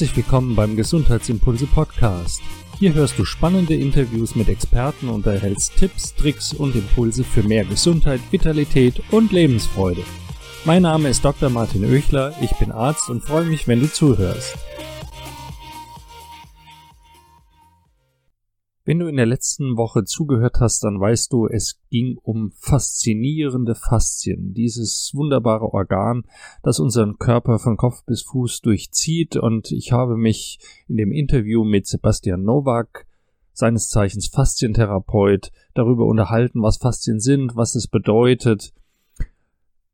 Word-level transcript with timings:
Herzlich 0.00 0.16
willkommen 0.16 0.56
beim 0.56 0.76
Gesundheitsimpulse 0.76 1.66
Podcast. 1.66 2.40
Hier 2.78 2.94
hörst 2.94 3.18
du 3.18 3.26
spannende 3.26 3.74
Interviews 3.74 4.34
mit 4.34 4.48
Experten 4.48 5.10
und 5.10 5.26
erhältst 5.26 5.76
Tipps, 5.76 6.14
Tricks 6.14 6.54
und 6.54 6.74
Impulse 6.74 7.22
für 7.22 7.42
mehr 7.42 7.66
Gesundheit, 7.66 8.22
Vitalität 8.30 9.02
und 9.10 9.30
Lebensfreude. 9.30 10.02
Mein 10.64 10.80
Name 10.80 11.10
ist 11.10 11.22
Dr. 11.22 11.50
Martin 11.50 11.84
Oechler, 11.84 12.32
ich 12.40 12.52
bin 12.52 12.72
Arzt 12.72 13.10
und 13.10 13.22
freue 13.22 13.44
mich, 13.44 13.68
wenn 13.68 13.80
du 13.80 13.92
zuhörst. 13.92 14.56
Wenn 18.90 18.98
du 18.98 19.06
in 19.06 19.14
der 19.14 19.26
letzten 19.26 19.76
Woche 19.76 20.02
zugehört 20.02 20.58
hast, 20.58 20.82
dann 20.82 20.98
weißt 20.98 21.32
du, 21.32 21.46
es 21.46 21.78
ging 21.90 22.18
um 22.24 22.50
faszinierende 22.58 23.76
Faszien, 23.76 24.52
dieses 24.52 25.12
wunderbare 25.14 25.72
Organ, 25.72 26.24
das 26.64 26.80
unseren 26.80 27.16
Körper 27.16 27.60
von 27.60 27.76
Kopf 27.76 28.04
bis 28.04 28.22
Fuß 28.22 28.62
durchzieht. 28.62 29.36
Und 29.36 29.70
ich 29.70 29.92
habe 29.92 30.16
mich 30.16 30.58
in 30.88 30.96
dem 30.96 31.12
Interview 31.12 31.62
mit 31.62 31.86
Sebastian 31.86 32.42
Nowak, 32.42 33.06
seines 33.52 33.90
Zeichens 33.90 34.26
Faszientherapeut, 34.26 35.52
darüber 35.74 36.06
unterhalten, 36.06 36.60
was 36.60 36.78
Faszien 36.78 37.20
sind, 37.20 37.54
was 37.54 37.76
es 37.76 37.86
bedeutet, 37.86 38.72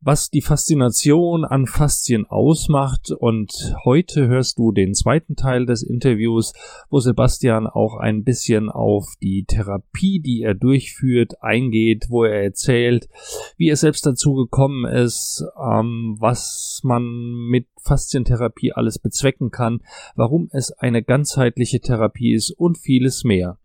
was 0.01 0.31
die 0.31 0.43
Faszination 0.43 1.45
an 1.45 1.67
Faszien 1.67 2.27
ausmacht. 2.27 3.11
Und 3.11 3.75
heute 3.85 4.29
hörst 4.29 4.59
du 4.59 4.73
den 4.73 4.95
zweiten 4.95 5.37
Teil 5.37 5.67
des 5.67 5.83
Interviews, 5.83 6.53
wo 6.91 7.01
Sebastian 7.01 7.67
auch 7.67 7.97
ein 7.97 8.23
bisschen 8.23 8.69
auf 8.69 9.15
die 9.21 9.45
Therapie, 9.45 10.21
die 10.21 10.43
er 10.43 10.55
durchführt, 10.55 11.43
eingeht, 11.43 12.07
wo 12.09 12.25
er 12.25 12.43
erzählt, 12.43 13.09
wie 13.57 13.69
er 13.69 13.77
selbst 13.77 14.07
dazu 14.07 14.35
gekommen 14.35 14.85
ist, 14.85 15.45
ähm, 15.59 16.17
was 16.19 16.81
man 16.85 17.03
mit 17.51 17.67
Faszientherapie 17.81 18.73
alles 18.73 18.99
bezwecken 18.99 19.51
kann, 19.51 19.81
warum 20.15 20.49
es 20.53 20.73
eine 20.73 21.03
ganzheitliche 21.03 21.81
Therapie 21.81 22.35
ist 22.35 22.51
und 22.51 22.79
vieles 22.79 23.25
mehr. 23.25 23.59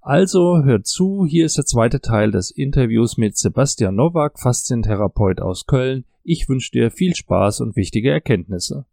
Also 0.00 0.62
hört 0.62 0.86
zu, 0.86 1.26
hier 1.26 1.44
ist 1.44 1.58
der 1.58 1.64
zweite 1.64 2.00
Teil 2.00 2.30
des 2.30 2.52
Interviews 2.52 3.16
mit 3.16 3.36
Sebastian 3.36 3.96
Nowak, 3.96 4.38
Faszientherapeut 4.38 5.40
aus 5.40 5.66
Köln. 5.66 6.04
Ich 6.22 6.48
wünsche 6.48 6.70
dir 6.70 6.92
viel 6.92 7.16
Spaß 7.16 7.60
und 7.60 7.74
wichtige 7.74 8.10
Erkenntnisse. 8.12 8.86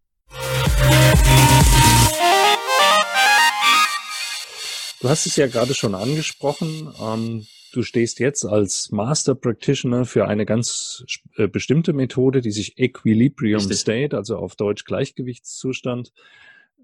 Du 5.00 5.10
hast 5.10 5.28
es 5.28 5.36
ja 5.36 5.46
gerade 5.46 5.76
schon 5.76 5.94
angesprochen. 5.94 6.92
Ähm, 7.00 7.46
du 7.74 7.84
stehst 7.84 8.20
jetzt 8.20 8.44
als 8.44 8.90
Master 8.92 9.36
Practitioner 9.36 10.06
für 10.06 10.28
eine 10.28 10.46
ganz 10.48 11.06
äh, 11.38 11.48
bestimmte 11.48 11.94
Methode, 11.94 12.42
die 12.42 12.52
sich 12.52 12.80
Equilibrium 12.80 13.60
Richtig. 13.60 13.78
State, 13.78 14.18
also 14.18 14.38
auf 14.38 14.56
Deutsch 14.56 14.86
Gleichgewichtszustand, 14.86 16.12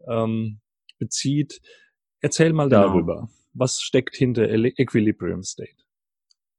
ähm, 0.07 0.59
bezieht. 0.99 1.59
Erzähl 2.19 2.53
mal 2.53 2.69
genau. 2.69 2.83
darüber 2.83 3.29
was 3.53 3.81
steckt 3.81 4.15
hinter 4.15 4.49
Equilibrium 4.49 5.43
State? 5.43 5.83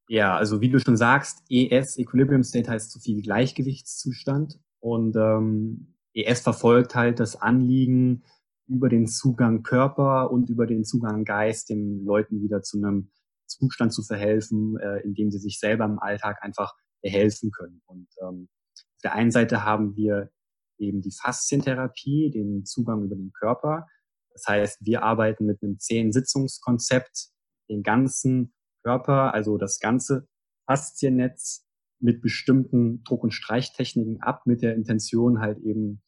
Ja, 0.08 0.36
also 0.36 0.60
wie 0.60 0.68
du 0.68 0.78
schon 0.78 0.96
sagst, 0.96 1.42
ES, 1.48 1.96
Equilibrium 1.98 2.42
State 2.42 2.70
heißt 2.70 2.92
so 2.92 3.00
viel 3.00 3.22
Gleichgewichtszustand. 3.22 4.58
Und 4.80 5.16
ähm, 5.16 5.94
ES 6.12 6.40
verfolgt 6.40 6.94
halt 6.94 7.20
das 7.20 7.40
Anliegen, 7.40 8.24
über 8.68 8.88
den 8.88 9.06
Zugang 9.06 9.62
Körper 9.62 10.30
und 10.30 10.48
über 10.48 10.66
den 10.66 10.84
Zugang 10.84 11.24
Geist 11.24 11.68
den 11.68 12.04
Leuten 12.04 12.42
wieder 12.42 12.62
zu 12.62 12.78
einem 12.78 13.10
Zustand 13.46 13.92
zu 13.92 14.02
verhelfen, 14.02 14.78
äh, 14.78 15.00
in 15.00 15.14
dem 15.14 15.30
sie 15.30 15.38
sich 15.38 15.58
selber 15.58 15.84
im 15.84 15.98
Alltag 15.98 16.42
einfach 16.42 16.72
erhelfen 17.02 17.50
können. 17.50 17.82
Und 17.86 18.08
ähm, 18.22 18.48
auf 18.74 19.02
der 19.02 19.14
einen 19.14 19.30
Seite 19.30 19.64
haben 19.64 19.96
wir 19.96 20.30
eben 20.78 21.02
die 21.02 21.12
Faszientherapie, 21.12 22.30
den 22.30 22.64
Zugang 22.64 23.04
über 23.04 23.16
den 23.16 23.32
Körper. 23.32 23.86
Das 24.32 24.44
heißt, 24.46 24.78
wir 24.80 25.02
arbeiten 25.02 25.46
mit 25.46 25.62
einem 25.62 25.78
Zehn-Sitzungskonzept 25.78 27.28
den 27.68 27.82
ganzen 27.82 28.54
Körper, 28.82 29.34
also 29.34 29.58
das 29.58 29.78
ganze 29.78 30.28
Fasziennetz 30.66 31.66
mit 32.00 32.20
bestimmten 32.20 33.02
Druck- 33.04 33.22
und 33.22 33.32
Streichtechniken 33.32 34.20
ab, 34.22 34.46
mit 34.46 34.62
der 34.62 34.74
Intention 34.74 35.40
halt 35.40 35.58
eben 35.58 36.02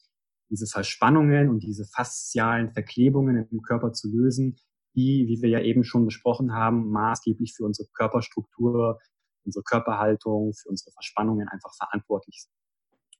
diese 0.50 0.66
Verspannungen 0.66 1.48
und 1.48 1.62
diese 1.62 1.84
faszialen 1.84 2.72
Verklebungen 2.72 3.48
im 3.50 3.62
Körper 3.62 3.92
zu 3.92 4.10
lösen, 4.10 4.56
die, 4.94 5.26
wie 5.28 5.42
wir 5.42 5.50
ja 5.50 5.60
eben 5.60 5.84
schon 5.84 6.04
besprochen 6.04 6.52
haben, 6.52 6.90
maßgeblich 6.90 7.54
für 7.56 7.64
unsere 7.64 7.88
Körperstruktur, 7.92 8.98
unsere 9.44 9.62
Körperhaltung, 9.62 10.52
für 10.54 10.68
unsere 10.68 10.92
Verspannungen 10.92 11.48
einfach 11.48 11.74
verantwortlich 11.74 12.42
sind. 12.42 12.63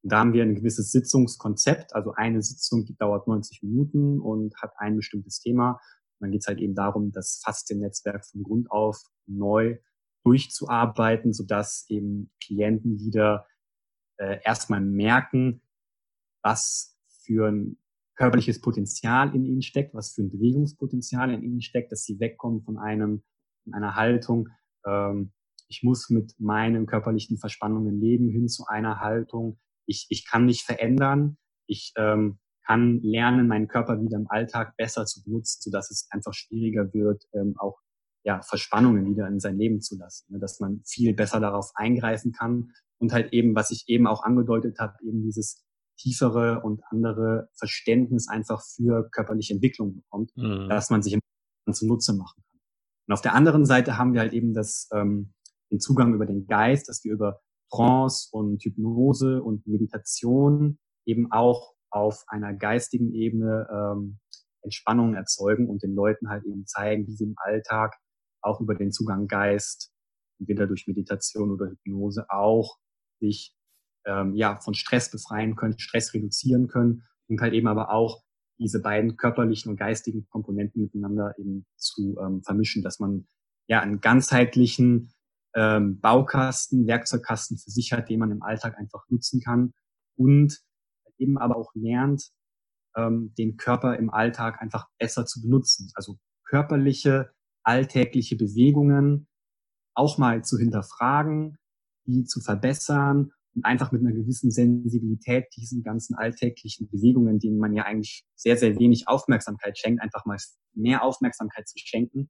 Und 0.04 0.12
da 0.12 0.18
haben 0.18 0.34
wir 0.34 0.42
ein 0.42 0.54
gewisses 0.54 0.92
Sitzungskonzept. 0.92 1.94
Also 1.94 2.12
eine 2.12 2.42
Sitzung 2.42 2.84
dauert 2.98 3.26
90 3.26 3.62
Minuten 3.62 4.20
und 4.20 4.54
hat 4.60 4.72
ein 4.76 4.96
bestimmtes 4.96 5.40
Thema. 5.40 5.80
Und 6.18 6.26
dann 6.26 6.30
geht 6.30 6.42
es 6.42 6.46
halt 6.46 6.60
eben 6.60 6.74
darum, 6.74 7.10
das 7.10 7.40
Fasziennetzwerk 7.42 8.26
von 8.26 8.42
Grund 8.42 8.70
auf 8.70 9.02
neu 9.26 9.78
durchzuarbeiten, 10.22 11.32
sodass 11.32 11.86
eben 11.88 12.30
Klienten 12.44 12.98
wieder 12.98 13.46
äh, 14.18 14.40
erstmal 14.44 14.82
merken, 14.82 15.62
was 16.42 16.98
für 17.22 17.50
ein 17.50 17.78
körperliches 18.16 18.60
Potenzial 18.60 19.34
in 19.34 19.46
ihnen 19.46 19.62
steckt, 19.62 19.94
was 19.94 20.12
für 20.12 20.22
ein 20.22 20.30
Bewegungspotenzial 20.30 21.32
in 21.32 21.42
ihnen 21.42 21.62
steckt, 21.62 21.92
dass 21.92 22.04
sie 22.04 22.20
wegkommen 22.20 22.62
von 22.62 22.76
einem, 22.76 23.22
von 23.64 23.72
einer 23.72 23.96
Haltung, 23.96 24.50
ähm, 24.86 25.32
ich 25.68 25.82
muss 25.82 26.10
mit 26.10 26.38
meinen 26.38 26.84
körperlichen 26.84 27.38
Verspannungen 27.38 27.98
leben, 27.98 28.28
hin 28.28 28.48
zu 28.48 28.66
einer 28.66 29.00
Haltung, 29.00 29.58
ich, 29.86 30.06
ich 30.10 30.26
kann 30.26 30.46
mich 30.46 30.64
verändern, 30.64 31.36
ich 31.66 31.92
ähm, 31.96 32.38
kann 32.66 33.00
lernen, 33.02 33.46
meinen 33.46 33.68
Körper 33.68 34.00
wieder 34.00 34.16
im 34.16 34.28
Alltag 34.28 34.76
besser 34.76 35.04
zu 35.04 35.22
benutzen, 35.22 35.60
sodass 35.62 35.90
es 35.90 36.08
einfach 36.10 36.32
schwieriger 36.32 36.92
wird, 36.92 37.24
ähm, 37.32 37.54
auch 37.58 37.80
ja, 38.24 38.40
Verspannungen 38.42 39.06
wieder 39.06 39.28
in 39.28 39.38
sein 39.38 39.58
Leben 39.58 39.82
zu 39.82 39.98
lassen, 39.98 40.32
ne? 40.32 40.38
dass 40.38 40.58
man 40.60 40.82
viel 40.86 41.14
besser 41.14 41.40
darauf 41.40 41.72
eingreifen 41.74 42.32
kann 42.32 42.72
und 42.98 43.12
halt 43.12 43.32
eben, 43.32 43.54
was 43.54 43.70
ich 43.70 43.84
eben 43.86 44.06
auch 44.06 44.22
angedeutet 44.22 44.78
habe, 44.78 44.94
eben 45.02 45.22
dieses 45.22 45.62
tiefere 45.98 46.62
und 46.62 46.82
andere 46.90 47.48
Verständnis 47.54 48.28
einfach 48.28 48.62
für 48.64 49.08
körperliche 49.10 49.54
Entwicklung 49.54 49.94
bekommt, 49.94 50.34
mhm. 50.36 50.68
dass 50.68 50.90
man 50.90 51.02
sich 51.02 51.12
im 51.12 51.20
zunutze 51.72 52.14
machen 52.14 52.42
kann. 52.42 52.60
Und 53.06 53.12
auf 53.14 53.20
der 53.20 53.34
anderen 53.34 53.66
Seite 53.66 53.98
haben 53.98 54.14
wir 54.14 54.20
halt 54.20 54.32
eben 54.32 54.54
das, 54.54 54.88
ähm, 54.92 55.34
den 55.70 55.80
Zugang 55.80 56.14
über 56.14 56.26
den 56.26 56.46
Geist, 56.46 56.88
dass 56.88 57.04
wir 57.04 57.12
über 57.12 57.40
Trance 57.70 58.28
und 58.32 58.62
Hypnose 58.62 59.42
und 59.42 59.66
Meditation 59.66 60.78
eben 61.06 61.30
auch 61.32 61.74
auf 61.90 62.24
einer 62.28 62.54
geistigen 62.54 63.12
Ebene 63.12 63.68
ähm, 63.70 64.18
Entspannung 64.62 65.14
erzeugen 65.14 65.68
und 65.68 65.82
den 65.82 65.94
Leuten 65.94 66.28
halt 66.28 66.44
eben 66.44 66.66
zeigen, 66.66 67.06
wie 67.06 67.14
sie 67.14 67.24
im 67.24 67.34
Alltag 67.36 67.94
auch 68.42 68.60
über 68.60 68.74
den 68.74 68.92
Zugang 68.92 69.26
Geist, 69.26 69.92
entweder 70.38 70.66
durch 70.66 70.86
Meditation 70.86 71.52
oder 71.52 71.70
Hypnose 71.70 72.26
auch 72.30 72.78
sich 73.20 73.54
ähm, 74.06 74.34
ja 74.34 74.56
von 74.56 74.74
Stress 74.74 75.10
befreien 75.10 75.54
können, 75.56 75.78
Stress 75.78 76.12
reduzieren 76.14 76.68
können 76.68 77.02
und 77.28 77.40
halt 77.40 77.54
eben 77.54 77.68
aber 77.68 77.90
auch 77.90 78.22
diese 78.58 78.80
beiden 78.80 79.16
körperlichen 79.16 79.70
und 79.70 79.76
geistigen 79.76 80.26
Komponenten 80.28 80.82
miteinander 80.82 81.34
eben 81.38 81.66
zu 81.76 82.16
ähm, 82.20 82.42
vermischen, 82.42 82.82
dass 82.82 83.00
man 83.00 83.26
ja 83.66 83.80
einen 83.80 84.00
ganzheitlichen 84.00 85.12
ähm, 85.54 86.00
Baukasten, 86.00 86.86
Werkzeugkasten 86.86 87.58
für 87.58 87.70
sich 87.70 87.92
hat, 87.92 88.08
den 88.08 88.18
man 88.20 88.30
im 88.30 88.42
Alltag 88.42 88.76
einfach 88.78 89.04
nutzen 89.08 89.40
kann 89.40 89.72
und 90.16 90.60
eben 91.18 91.38
aber 91.38 91.56
auch 91.56 91.70
lernt, 91.74 92.30
ähm, 92.96 93.34
den 93.38 93.56
Körper 93.56 93.96
im 93.96 94.10
Alltag 94.10 94.60
einfach 94.60 94.88
besser 94.98 95.26
zu 95.26 95.42
benutzen. 95.42 95.90
Also 95.94 96.18
körperliche, 96.44 97.30
alltägliche 97.62 98.36
Bewegungen 98.36 99.28
auch 99.94 100.18
mal 100.18 100.44
zu 100.44 100.58
hinterfragen, 100.58 101.56
die 102.06 102.24
zu 102.24 102.40
verbessern 102.40 103.30
und 103.54 103.64
einfach 103.64 103.92
mit 103.92 104.02
einer 104.02 104.12
gewissen 104.12 104.50
Sensibilität 104.50 105.46
diesen 105.56 105.82
ganzen 105.82 106.16
alltäglichen 106.16 106.88
Bewegungen, 106.88 107.38
denen 107.38 107.58
man 107.58 107.72
ja 107.72 107.84
eigentlich 107.84 108.24
sehr, 108.34 108.56
sehr 108.56 108.78
wenig 108.78 109.06
Aufmerksamkeit 109.06 109.78
schenkt, 109.78 110.02
einfach 110.02 110.24
mal 110.24 110.36
mehr 110.74 111.02
Aufmerksamkeit 111.02 111.68
zu 111.68 111.78
schenken 111.78 112.28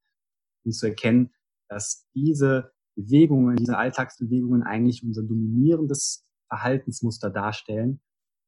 und 0.64 0.72
zu 0.72 0.86
erkennen, 0.86 1.32
dass 1.68 2.06
diese 2.14 2.73
Bewegungen, 2.96 3.56
diese 3.56 3.76
Alltagsbewegungen 3.76 4.62
eigentlich 4.62 5.02
unser 5.04 5.22
dominierendes 5.22 6.24
Verhaltensmuster 6.48 7.30
darstellen. 7.30 8.00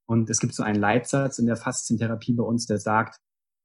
Und 0.09 0.31
es 0.31 0.39
gibt 0.39 0.55
so 0.55 0.63
einen 0.63 0.81
Leitsatz 0.81 1.39
in 1.39 1.47
der 1.47 1.57
Faszientherapie 1.57 2.35
bei 2.35 2.45
uns, 2.45 2.67
der 2.67 2.79
sagt, 2.79 3.19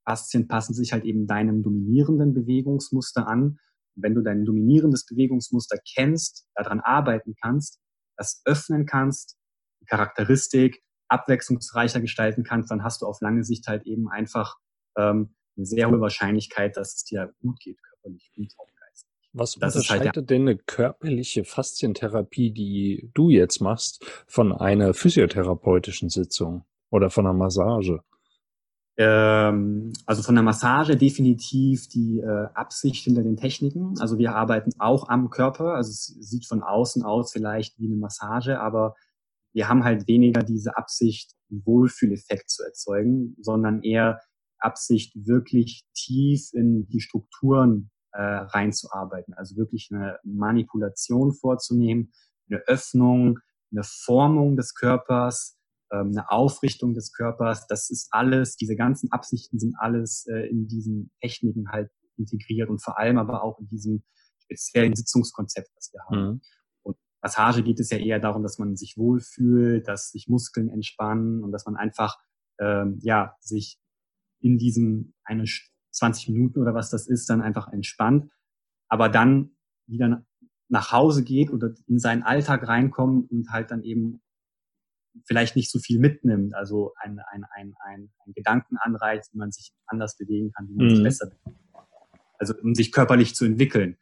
Faszien 0.06 0.48
passen 0.48 0.74
sich 0.74 0.94
halt 0.94 1.06
eben 1.06 1.28
deinem 1.28 1.62
dominierenden 1.62 2.34
Bewegungsmuster 2.34 3.28
an. 3.28 3.60
Und 3.96 4.04
wenn 4.04 4.16
du 4.16 4.22
dein 4.22 4.46
dominierendes 4.46 5.06
Bewegungsmuster 5.06 5.78
kennst, 5.96 6.48
daran 6.56 6.80
arbeiten 6.80 7.36
kannst, 7.42 7.80
das 8.18 8.42
öffnen 8.46 8.86
kannst, 8.86 9.38
die 9.82 9.86
Charakteristik 9.86 10.82
abwechslungsreicher 11.08 12.02
gestalten 12.02 12.44
kannst, 12.44 12.72
dann 12.72 12.84
hast 12.84 13.02
du 13.02 13.06
auf 13.06 13.20
lange 13.22 13.44
Sicht 13.44 13.68
halt 13.68 13.86
eben 13.86 14.10
einfach 14.10 14.56
ähm, 14.98 15.36
eine 15.58 15.66
sehr 15.66 15.90
hohe 15.90 16.00
Wahrscheinlichkeit, 16.00 16.78
dass 16.78 16.96
es 16.96 17.04
dir 17.04 17.34
gut 17.42 17.60
geht, 17.60 17.78
körperlich 17.84 18.32
und 18.38 18.54
auch 18.58 18.71
was 19.34 19.56
das 19.56 19.76
unterscheidet 19.76 20.16
halt 20.16 20.30
denn 20.30 20.42
eine 20.42 20.58
körperliche 20.58 21.44
Faszientherapie, 21.44 22.52
die 22.52 23.10
du 23.14 23.30
jetzt 23.30 23.62
machst, 23.62 24.06
von 24.28 24.52
einer 24.52 24.94
physiotherapeutischen 24.94 26.10
Sitzung 26.10 26.66
oder 26.90 27.10
von 27.10 27.26
einer 27.26 27.38
Massage? 27.38 28.02
Ähm, 28.98 29.94
also 30.06 30.22
von 30.22 30.36
der 30.36 30.44
Massage 30.44 30.98
definitiv 30.98 31.88
die 31.88 32.20
äh, 32.20 32.48
Absicht 32.54 33.06
hinter 33.06 33.24
den 33.24 33.38
Techniken. 33.38 33.96
Also 34.00 34.18
wir 34.18 34.36
arbeiten 34.36 34.72
auch 34.80 35.08
am 35.08 35.30
Körper. 35.30 35.76
Also 35.76 35.92
es 35.92 36.06
sieht 36.06 36.46
von 36.46 36.62
außen 36.62 37.04
aus 37.04 37.32
vielleicht 37.32 37.80
wie 37.80 37.88
eine 37.88 37.96
Massage, 37.96 38.60
aber 38.60 38.96
wir 39.54 39.70
haben 39.70 39.84
halt 39.84 40.08
weniger 40.08 40.44
diese 40.44 40.78
Absicht, 40.78 41.34
einen 41.50 41.66
Wohlfühleffekt 41.66 42.50
zu 42.50 42.64
erzeugen, 42.64 43.36
sondern 43.42 43.82
eher 43.82 44.20
Absicht, 44.60 45.14
wirklich 45.16 45.84
tief 45.94 46.52
in 46.54 46.88
die 46.88 47.02
Strukturen 47.02 47.92
äh, 48.14 48.22
reinzuarbeiten. 48.22 49.34
Also 49.34 49.56
wirklich 49.58 49.90
eine 49.92 50.20
Manipulation 50.24 51.34
vorzunehmen, 51.34 52.12
eine 52.50 52.60
Öffnung, 52.68 53.40
eine 53.72 53.84
Formung 53.84 54.58
des 54.58 54.76
Körpers, 54.76 55.58
ähm, 55.92 56.10
eine 56.12 56.30
Aufrichtung 56.30 56.94
des 56.94 57.14
Körpers. 57.14 57.68
Das 57.68 57.90
ist 57.90 58.08
alles, 58.12 58.56
diese 58.56 58.76
ganzen 58.76 59.12
Absichten 59.12 59.60
sind 59.60 59.76
alles 59.78 60.26
äh, 60.28 60.48
in 60.50 60.68
diesen 60.68 61.12
Techniken 61.22 61.70
halt 61.72 61.90
integriert 62.18 62.70
und 62.70 62.82
vor 62.84 63.00
allem 63.00 63.18
aber 63.18 63.44
auch 63.44 63.60
in 63.60 63.68
diesem 63.68 64.04
speziellen 64.44 64.96
Sitzungskonzept, 64.96 65.70
das 65.76 65.92
wir 65.94 66.02
haben. 66.06 66.34
Mhm. 66.34 66.42
Und 66.84 66.98
Massage 67.22 67.64
geht 67.64 67.80
es 67.80 67.90
ja 67.90 67.98
eher 67.98 68.20
darum, 68.20 68.44
dass 68.44 68.60
man 68.60 68.76
sich 68.76 68.98
wohlfühlt, 68.98 69.88
dass 69.88 70.12
sich 70.12 70.28
Muskeln 70.28 70.70
entspannen 70.70 71.44
und 71.44 71.52
dass 71.52 71.66
man 71.66 71.76
einfach 71.76 72.18
ähm, 72.60 73.00
ja 73.02 73.36
sich 73.40 73.80
in 74.40 74.58
diesem 74.58 75.14
eine 75.24 75.46
20 75.92 76.30
Minuten 76.30 76.62
oder 76.62 76.74
was 76.74 76.90
das 76.90 77.08
ist, 77.08 77.30
dann 77.30 77.42
einfach 77.42 77.72
entspannt, 77.72 78.32
aber 78.88 79.10
dann 79.10 79.56
wieder 79.88 80.26
nach 80.70 80.92
Hause 80.92 81.24
geht 81.24 81.52
oder 81.52 81.74
in 81.88 82.00
seinen 82.00 82.24
Alltag 82.24 82.68
reinkommt 82.68 83.30
und 83.30 83.52
halt 83.52 83.72
dann 83.72 83.84
eben 83.84 84.22
vielleicht 85.26 85.56
nicht 85.56 85.70
so 85.70 85.80
viel 85.80 86.00
mitnimmt, 86.00 86.56
also 86.56 86.94
ein, 87.02 87.20
ein, 87.32 87.44
ein, 87.54 87.74
ein, 87.86 88.12
ein 88.26 88.34
Gedankenanreiz, 88.34 89.30
wie 89.34 89.38
man 89.38 89.52
sich 89.52 89.74
anders 89.86 90.18
bewegen 90.18 90.52
kann, 90.54 90.70
wie 90.70 90.76
man 90.76 90.86
mhm. 90.86 90.90
sich 90.92 91.04
besser 91.04 91.30
bewegen 91.30 91.60
kann. 91.74 91.86
Also 92.40 92.54
um 92.64 92.74
sich 92.74 92.92
körperlich 92.92 93.36
zu 93.36 93.46
entwickeln. 93.46 93.98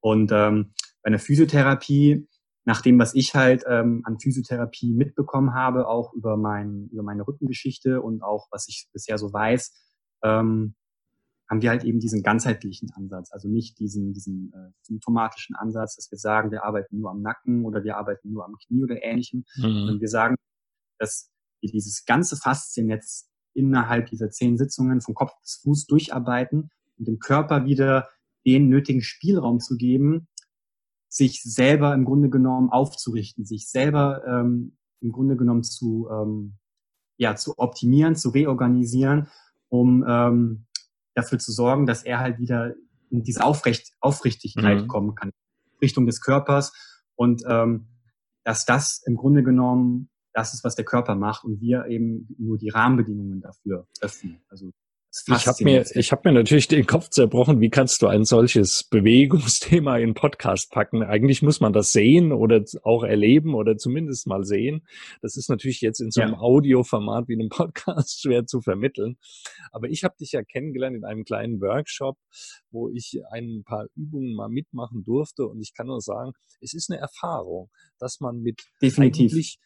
Und 0.00 0.32
ähm, 0.32 0.72
bei 1.02 1.08
einer 1.08 1.18
Physiotherapie, 1.18 2.26
nach 2.64 2.80
dem, 2.80 2.98
was 2.98 3.14
ich 3.14 3.34
halt 3.34 3.64
ähm, 3.68 4.02
an 4.04 4.18
Physiotherapie 4.18 4.92
mitbekommen 4.92 5.54
habe, 5.54 5.86
auch 5.86 6.12
über, 6.14 6.36
mein, 6.36 6.88
über 6.90 7.02
meine 7.02 7.26
Rückengeschichte 7.26 8.00
und 8.00 8.22
auch 8.22 8.48
was 8.50 8.66
ich 8.68 8.88
bisher 8.92 9.18
so 9.18 9.32
weiß, 9.32 9.72
ähm, 10.24 10.74
haben 11.48 11.62
wir 11.62 11.70
halt 11.70 11.84
eben 11.84 12.00
diesen 12.00 12.22
ganzheitlichen 12.22 12.90
Ansatz, 12.94 13.32
also 13.32 13.48
nicht 13.48 13.78
diesen, 13.78 14.12
diesen 14.12 14.52
äh, 14.52 14.72
symptomatischen 14.82 15.54
Ansatz, 15.54 15.96
dass 15.96 16.10
wir 16.10 16.18
sagen, 16.18 16.50
wir 16.50 16.64
arbeiten 16.64 16.98
nur 16.98 17.10
am 17.10 17.22
Nacken 17.22 17.64
oder 17.64 17.84
wir 17.84 17.96
arbeiten 17.96 18.32
nur 18.32 18.44
am 18.44 18.56
Knie 18.66 18.82
oder 18.82 19.02
ähnlichem, 19.02 19.44
mhm. 19.56 19.62
sondern 19.62 20.00
wir 20.00 20.08
sagen, 20.08 20.36
dass 20.98 21.30
wir 21.60 21.70
dieses 21.70 22.04
ganze 22.04 22.36
Fasziennetz 22.36 23.30
innerhalb 23.54 24.06
dieser 24.06 24.30
zehn 24.30 24.58
Sitzungen 24.58 25.00
von 25.00 25.14
Kopf 25.14 25.32
bis 25.40 25.60
Fuß 25.62 25.86
durcharbeiten 25.86 26.70
und 26.98 27.08
dem 27.08 27.18
Körper 27.18 27.64
wieder 27.64 28.08
den 28.44 28.68
nötigen 28.68 29.02
Spielraum 29.02 29.60
zu 29.60 29.76
geben, 29.76 30.28
sich 31.08 31.42
selber 31.42 31.94
im 31.94 32.04
Grunde 32.04 32.28
genommen 32.28 32.70
aufzurichten, 32.70 33.44
sich 33.44 33.68
selber 33.68 34.22
ähm, 34.26 34.76
im 35.00 35.12
Grunde 35.12 35.36
genommen 35.36 35.62
zu, 35.62 36.08
ähm, 36.10 36.58
ja, 37.16 37.36
zu 37.36 37.58
optimieren, 37.58 38.16
zu 38.16 38.30
reorganisieren, 38.30 39.28
um 39.68 40.04
ähm, 40.06 40.65
dafür 41.16 41.38
zu 41.38 41.50
sorgen, 41.50 41.86
dass 41.86 42.04
er 42.04 42.20
halt 42.20 42.38
wieder 42.38 42.74
in 43.10 43.22
diese 43.22 43.42
Aufrecht, 43.42 43.92
Aufrichtigkeit 44.00 44.82
mhm. 44.82 44.88
kommen 44.88 45.14
kann, 45.14 45.32
Richtung 45.82 46.06
des 46.06 46.20
Körpers 46.20 46.72
und 47.16 47.42
ähm, 47.48 47.88
dass 48.44 48.64
das 48.64 49.02
im 49.04 49.16
Grunde 49.16 49.42
genommen 49.42 50.10
das 50.32 50.52
ist, 50.52 50.62
was 50.62 50.76
der 50.76 50.84
Körper 50.84 51.16
macht 51.16 51.44
und 51.44 51.60
wir 51.60 51.86
eben 51.86 52.28
nur 52.38 52.58
die 52.58 52.68
Rahmenbedingungen 52.68 53.40
dafür 53.40 53.88
öffnen. 54.00 54.42
Also 54.48 54.70
ich 55.26 55.46
habe 55.46 55.64
mir, 55.64 55.84
ich 55.94 56.12
habe 56.12 56.28
mir 56.28 56.34
natürlich 56.34 56.68
den 56.68 56.86
Kopf 56.86 57.08
zerbrochen. 57.08 57.60
Wie 57.60 57.70
kannst 57.70 58.02
du 58.02 58.06
ein 58.06 58.24
solches 58.24 58.84
Bewegungsthema 58.84 59.96
in 59.98 60.14
Podcast 60.14 60.70
packen? 60.70 61.02
Eigentlich 61.02 61.42
muss 61.42 61.60
man 61.60 61.72
das 61.72 61.92
sehen 61.92 62.32
oder 62.32 62.62
auch 62.82 63.02
erleben 63.02 63.54
oder 63.54 63.76
zumindest 63.76 64.26
mal 64.26 64.44
sehen. 64.44 64.86
Das 65.22 65.36
ist 65.36 65.48
natürlich 65.48 65.80
jetzt 65.80 66.00
in 66.00 66.10
so 66.10 66.20
einem 66.20 66.34
ja. 66.34 66.40
Audioformat 66.40 67.28
wie 67.28 67.34
einem 67.34 67.48
Podcast 67.50 68.20
schwer 68.20 68.46
zu 68.46 68.60
vermitteln. 68.60 69.16
Aber 69.72 69.88
ich 69.88 70.04
habe 70.04 70.14
dich 70.20 70.32
ja 70.32 70.42
kennengelernt 70.42 70.96
in 70.96 71.04
einem 71.04 71.24
kleinen 71.24 71.60
Workshop, 71.60 72.18
wo 72.70 72.90
ich 72.90 73.18
ein 73.30 73.62
paar 73.64 73.86
Übungen 73.94 74.34
mal 74.34 74.48
mitmachen 74.48 75.02
durfte. 75.02 75.46
Und 75.46 75.60
ich 75.60 75.72
kann 75.74 75.86
nur 75.86 76.00
sagen, 76.00 76.32
es 76.60 76.74
ist 76.74 76.90
eine 76.90 77.00
Erfahrung, 77.00 77.70
dass 77.98 78.20
man 78.20 78.40
mit 78.40 78.62
Definitiv. 78.82 79.32
eigentlich 79.32 79.58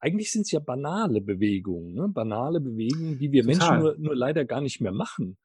eigentlich 0.00 0.32
sind 0.32 0.42
es 0.42 0.50
ja 0.50 0.60
banale 0.60 1.20
Bewegungen, 1.20 1.94
ne? 1.94 2.08
banale 2.08 2.60
Bewegungen, 2.60 3.18
die 3.18 3.30
wir 3.32 3.42
Total. 3.42 3.80
Menschen 3.80 3.82
nur, 3.82 3.98
nur 3.98 4.16
leider 4.16 4.44
gar 4.44 4.60
nicht 4.60 4.80
mehr 4.80 4.92
machen. 4.92 5.36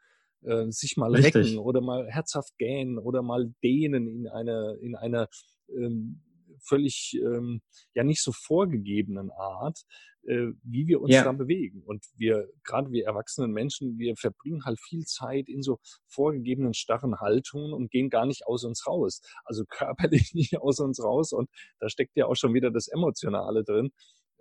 Äh, 0.41 0.71
sich 0.71 0.95
mal 0.95 1.13
Richtig. 1.13 1.35
recken 1.35 1.57
oder 1.57 1.81
mal 1.81 2.07
herzhaft 2.07 2.57
gähnen 2.57 2.99
oder 2.99 3.21
mal 3.21 3.53
dehnen 3.63 4.07
in 4.07 4.27
einer, 4.27 4.77
in 4.79 4.95
einer 4.95 5.27
ähm, 5.69 6.21
völlig 6.61 7.19
ähm, 7.21 7.61
ja 7.93 8.03
nicht 8.03 8.21
so 8.21 8.31
vorgegebenen 8.31 9.31
Art, 9.31 9.85
äh, 10.27 10.47
wie 10.63 10.87
wir 10.87 11.01
uns 11.01 11.13
ja. 11.13 11.23
da 11.23 11.31
bewegen. 11.31 11.81
Und 11.83 12.05
wir, 12.15 12.47
gerade 12.63 12.91
wir 12.91 13.05
erwachsenen 13.05 13.51
Menschen, 13.51 13.97
wir 13.97 14.15
verbringen 14.15 14.65
halt 14.65 14.79
viel 14.79 15.05
Zeit 15.05 15.49
in 15.49 15.61
so 15.61 15.79
vorgegebenen 16.07 16.73
starren 16.73 17.19
Haltungen 17.19 17.73
und 17.73 17.91
gehen 17.91 18.09
gar 18.09 18.25
nicht 18.25 18.45
aus 18.47 18.63
uns 18.63 18.85
raus. 18.87 19.21
Also 19.43 19.65
körperlich 19.69 20.33
nicht 20.33 20.57
aus 20.59 20.79
uns 20.79 21.03
raus. 21.03 21.33
Und 21.33 21.49
da 21.79 21.89
steckt 21.89 22.15
ja 22.15 22.25
auch 22.25 22.35
schon 22.35 22.53
wieder 22.53 22.71
das 22.71 22.87
Emotionale 22.87 23.63
drin. 23.63 23.91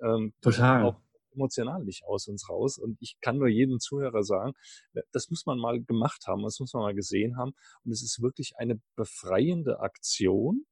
Ähm, 0.04 0.34
Total. 0.40 0.84
Auch 0.84 1.00
emotional 1.34 1.84
nicht 1.84 2.04
aus 2.04 2.28
uns 2.28 2.48
raus. 2.48 2.78
Und 2.78 2.96
ich 3.00 3.16
kann 3.20 3.38
nur 3.38 3.48
jedem 3.48 3.80
Zuhörer 3.80 4.22
sagen, 4.22 4.52
äh, 4.94 5.02
das 5.12 5.30
muss 5.30 5.46
man 5.46 5.58
mal 5.58 5.82
gemacht 5.82 6.26
haben, 6.26 6.42
das 6.42 6.60
muss 6.60 6.72
man 6.72 6.82
mal 6.82 6.94
gesehen 6.94 7.36
haben. 7.36 7.52
Und 7.84 7.92
es 7.92 8.02
ist 8.02 8.22
wirklich 8.22 8.54
eine 8.56 8.80
befreiende 8.96 9.80
Aktion 9.80 10.64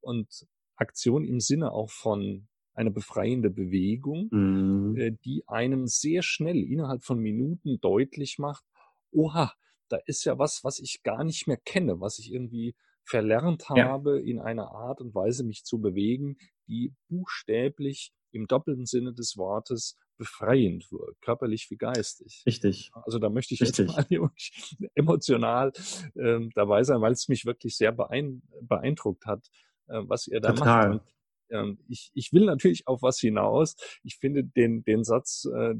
und 0.00 0.46
Aktion 0.76 1.24
im 1.24 1.40
Sinne 1.40 1.72
auch 1.72 1.90
von 1.90 2.48
eine 2.74 2.90
befreiende 2.92 3.50
Bewegung, 3.50 4.28
mhm. 4.30 4.96
Äh, 4.96 5.12
die 5.24 5.42
einem 5.48 5.86
sehr 5.86 6.22
schnell 6.22 6.62
innerhalb 6.62 7.02
von 7.02 7.18
Minuten 7.18 7.80
deutlich 7.80 8.38
macht, 8.38 8.64
oha, 9.10 9.52
da 9.88 9.98
ist 10.06 10.24
ja 10.24 10.38
was, 10.38 10.62
was 10.64 10.78
ich 10.78 11.02
gar 11.02 11.24
nicht 11.24 11.46
mehr 11.48 11.56
kenne, 11.56 12.00
was 12.00 12.18
ich 12.18 12.32
irgendwie 12.32 12.76
verlernt 13.04 13.68
habe, 13.70 14.20
ja. 14.20 14.24
in 14.24 14.38
einer 14.38 14.70
Art 14.70 15.00
und 15.00 15.14
Weise 15.14 15.42
mich 15.42 15.64
zu 15.64 15.80
bewegen, 15.80 16.36
die 16.68 16.94
buchstäblich 17.08 18.12
im 18.32 18.46
doppelten 18.46 18.86
Sinne 18.86 19.12
des 19.12 19.36
Wortes 19.36 19.96
befreiend 20.16 20.90
wirkt, 20.90 21.20
körperlich 21.22 21.70
wie 21.70 21.76
geistig. 21.76 22.42
Richtig. 22.46 22.90
Also 23.04 23.18
da 23.18 23.30
möchte 23.30 23.54
ich 23.54 23.60
Richtig. 23.60 23.88
jetzt 23.88 24.10
mal 24.10 24.30
emotional 24.94 25.72
ähm, 26.16 26.50
dabei 26.54 26.82
sein, 26.82 27.00
weil 27.00 27.12
es 27.12 27.28
mich 27.28 27.46
wirklich 27.46 27.76
sehr 27.76 27.92
beeindruckt 27.92 29.26
hat, 29.26 29.46
äh, 29.86 30.00
was 30.06 30.26
ihr 30.26 30.40
da 30.40 30.52
Total. 30.52 30.88
macht. 30.88 31.00
Und, 31.00 31.14
ähm, 31.50 31.78
ich, 31.88 32.10
ich 32.14 32.32
will 32.32 32.44
natürlich 32.44 32.86
auf 32.86 33.02
was 33.02 33.18
hinaus. 33.18 33.76
Ich 34.02 34.16
finde 34.16 34.44
den, 34.44 34.82
den 34.82 35.04
Satz 35.04 35.46
äh, 35.52 35.74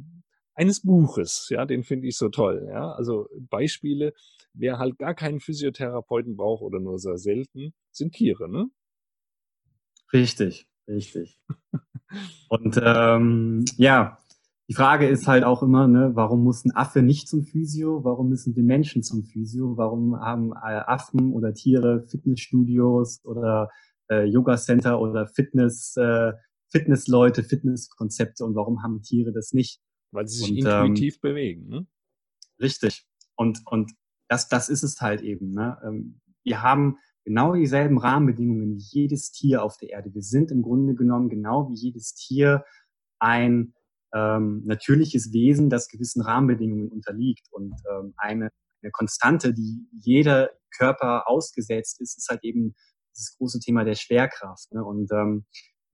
eines 0.54 0.82
Buches, 0.82 1.48
ja, 1.50 1.66
den 1.66 1.84
finde 1.84 2.08
ich 2.08 2.16
so 2.16 2.30
toll. 2.30 2.66
Ja, 2.68 2.92
also 2.92 3.28
Beispiele, 3.48 4.12
wer 4.54 4.78
halt 4.78 4.98
gar 4.98 5.14
keinen 5.14 5.40
Physiotherapeuten 5.40 6.36
braucht 6.36 6.62
oder 6.62 6.80
nur 6.80 6.98
sehr 6.98 7.18
selten, 7.18 7.74
sind 7.92 8.14
Tiere, 8.14 8.48
ne? 8.48 8.68
Richtig, 10.12 10.66
richtig. 10.88 11.38
Und 12.48 12.80
ähm, 12.82 13.64
ja, 13.76 14.18
die 14.68 14.74
Frage 14.74 15.08
ist 15.08 15.26
halt 15.26 15.44
auch 15.44 15.62
immer, 15.62 15.88
ne, 15.88 16.10
warum 16.14 16.44
muss 16.44 16.64
ein 16.64 16.76
Affe 16.76 17.02
nicht 17.02 17.28
zum 17.28 17.42
Physio? 17.42 18.04
Warum 18.04 18.28
müssen 18.28 18.54
wir 18.54 18.62
Menschen 18.62 19.02
zum 19.02 19.24
Physio? 19.24 19.76
Warum 19.76 20.20
haben 20.20 20.52
äh, 20.52 20.82
Affen 20.86 21.32
oder 21.32 21.54
Tiere 21.54 22.06
Fitnessstudios 22.06 23.24
oder 23.24 23.70
äh, 24.10 24.24
Yoga-Center 24.24 25.00
oder 25.00 25.26
Fitness, 25.26 25.96
äh, 25.96 26.32
Fitnessleute, 26.70 27.44
Fitnesskonzepte 27.44 28.44
und 28.44 28.54
warum 28.54 28.82
haben 28.82 29.02
Tiere 29.02 29.32
das 29.32 29.52
nicht? 29.52 29.80
Weil 30.10 30.28
sie 30.28 30.38
sich 30.38 30.50
und, 30.50 30.58
intuitiv 30.58 31.14
ähm, 31.16 31.20
bewegen, 31.22 31.68
ne? 31.68 31.86
Richtig. 32.60 33.06
Und, 33.36 33.60
und 33.66 33.92
das, 34.28 34.48
das 34.48 34.68
ist 34.68 34.82
es 34.82 35.00
halt 35.00 35.22
eben. 35.22 35.50
Ne? 35.50 35.78
Ähm, 35.84 36.20
wir 36.44 36.62
haben 36.62 36.98
genau 37.28 37.52
dieselben 37.52 37.98
Rahmenbedingungen 37.98 38.76
wie 38.76 39.00
jedes 39.00 39.30
Tier 39.30 39.62
auf 39.62 39.76
der 39.76 39.90
Erde. 39.90 40.14
Wir 40.14 40.22
sind 40.22 40.50
im 40.50 40.62
Grunde 40.62 40.94
genommen 40.94 41.28
genau 41.28 41.68
wie 41.68 41.74
jedes 41.74 42.14
Tier 42.14 42.64
ein 43.18 43.74
ähm, 44.14 44.62
natürliches 44.64 45.30
Wesen, 45.34 45.68
das 45.68 45.88
gewissen 45.88 46.22
Rahmenbedingungen 46.22 46.88
unterliegt. 46.88 47.46
Und 47.50 47.74
ähm, 47.92 48.14
eine, 48.16 48.48
eine 48.82 48.90
Konstante, 48.92 49.52
die 49.52 49.86
jeder 49.92 50.48
Körper 50.74 51.28
ausgesetzt 51.28 52.00
ist, 52.00 52.16
ist 52.16 52.28
halt 52.30 52.42
eben 52.44 52.74
das 53.14 53.36
große 53.36 53.60
Thema 53.60 53.84
der 53.84 53.94
Schwerkraft. 53.96 54.72
Ne? 54.72 54.82
Und 54.82 55.12
ähm, 55.12 55.44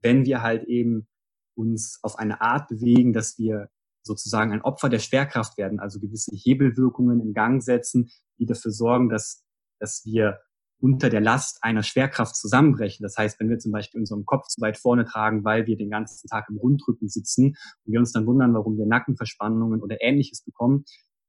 wenn 0.03 0.25
wir 0.25 0.41
halt 0.41 0.63
eben 0.69 1.09
uns 1.57 1.99
auf 2.03 2.17
eine 2.17 2.43
Art 2.43 2.69
bewegen, 2.69 3.13
dass 3.13 3.39
wir 3.39 3.71
sozusagen 4.05 4.53
ein 4.53 4.63
Opfer 4.63 4.89
der 4.89 5.01
Schwerkraft 5.01 5.59
werden, 5.59 5.81
also 5.81 5.99
gewisse 5.99 6.31
Hebelwirkungen 6.37 7.21
in 7.21 7.33
Gang 7.33 7.61
setzen, 7.61 8.09
die 8.39 8.47
dafür 8.47 8.71
sorgen, 8.71 9.09
dass, 9.09 9.45
dass 9.81 10.05
wir 10.05 10.39
unter 10.81 11.09
der 11.09 11.21
Last 11.21 11.63
einer 11.63 11.83
Schwerkraft 11.83 12.37
zusammenbrechen. 12.37 13.03
Das 13.03 13.17
heißt, 13.17 13.41
wenn 13.41 13.49
wir 13.49 13.59
zum 13.59 13.73
Beispiel 13.73 14.01
unseren 14.01 14.27
Kopf 14.27 14.49
zu 14.49 14.61
weit 14.61 14.77
vorne 14.79 15.05
tragen, 15.05 15.45
weil 15.45 15.67
wir 15.67 15.77
den 15.77 15.91
ganzen 15.91 16.29
Tag 16.29 16.49
im 16.51 16.57
Rundrücken 16.57 17.09
sitzen 17.09 17.57
und 17.85 17.93
wir 17.93 18.01
uns 18.01 18.13
dann 18.13 18.27
wundern, 18.27 18.55
warum 18.55 18.77
wir 18.77 18.87
Nackenverspannungen 18.87 19.83
oder 19.83 20.03
ähnliches 20.03 20.43
bekommen, 20.43 20.85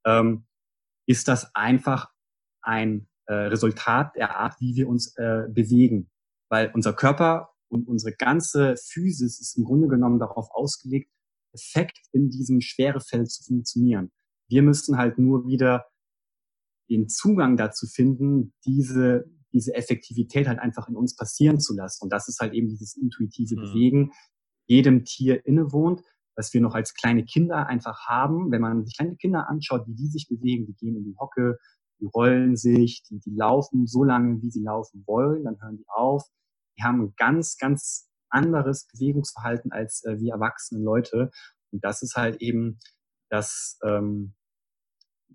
ähm, 0.05 0.45
ist 1.07 1.27
das 1.27 1.53
einfach 1.55 2.09
ein 2.61 3.07
äh, 3.27 3.33
Resultat 3.33 4.15
der 4.15 4.35
Art, 4.35 4.59
wie 4.59 4.75
wir 4.75 4.87
uns 4.87 5.15
äh, 5.17 5.43
bewegen. 5.49 6.09
Weil 6.49 6.71
unser 6.73 6.93
Körper 6.93 7.49
und 7.69 7.87
unsere 7.87 8.15
ganze 8.15 8.75
Physis 8.77 9.39
ist 9.39 9.57
im 9.57 9.63
Grunde 9.63 9.87
genommen 9.87 10.19
darauf 10.19 10.47
ausgelegt, 10.51 11.11
perfekt 11.51 11.99
in 12.11 12.29
diesem 12.29 12.61
Schwerefeld 12.61 13.31
zu 13.31 13.43
funktionieren. 13.43 14.11
Wir 14.49 14.61
müssen 14.61 14.97
halt 14.97 15.17
nur 15.17 15.47
wieder 15.47 15.85
den 16.89 17.09
Zugang 17.09 17.57
dazu 17.57 17.87
finden, 17.87 18.53
diese, 18.65 19.25
diese 19.55 19.73
Effektivität 19.73 20.47
halt 20.47 20.59
einfach 20.59 20.87
in 20.89 20.95
uns 20.95 21.15
passieren 21.15 21.59
zu 21.59 21.73
lassen. 21.73 22.03
Und 22.03 22.13
das 22.13 22.27
ist 22.27 22.39
halt 22.39 22.53
eben 22.53 22.67
dieses 22.67 22.95
intuitive 22.95 23.55
mhm. 23.55 23.61
Bewegen, 23.61 24.11
jedem 24.67 25.05
Tier 25.05 25.45
innewohnt, 25.45 26.01
was 26.35 26.53
wir 26.53 26.59
noch 26.59 26.75
als 26.75 26.93
kleine 26.93 27.23
Kinder 27.23 27.67
einfach 27.67 28.07
haben. 28.07 28.51
Wenn 28.51 28.61
man 28.61 28.85
sich 28.85 28.97
kleine 28.97 29.15
Kinder 29.15 29.47
anschaut, 29.49 29.87
wie 29.87 29.95
die 29.95 30.07
sich 30.07 30.27
bewegen, 30.27 30.65
die 30.65 30.75
gehen 30.75 30.97
in 30.97 31.05
die 31.05 31.15
Hocke, 31.17 31.57
die 32.01 32.05
rollen 32.13 32.57
sich, 32.57 33.03
die, 33.09 33.19
die 33.19 33.33
laufen 33.33 33.87
so 33.87 34.03
lange, 34.03 34.41
wie 34.41 34.51
sie 34.51 34.61
laufen 34.61 35.03
wollen, 35.07 35.45
dann 35.45 35.59
hören 35.61 35.77
die 35.77 35.87
auf. 35.87 36.23
Die 36.77 36.83
haben 36.83 37.01
ein 37.01 37.13
ganz, 37.15 37.57
ganz 37.57 38.09
anderes 38.29 38.87
Bewegungsverhalten 38.91 39.71
als 39.71 40.03
äh, 40.03 40.19
wir 40.19 40.33
erwachsene 40.33 40.83
Leute. 40.83 41.31
Und 41.71 41.85
das 41.85 42.01
ist 42.01 42.15
halt 42.15 42.41
eben 42.41 42.79
das, 43.29 43.79
ähm, 43.85 44.33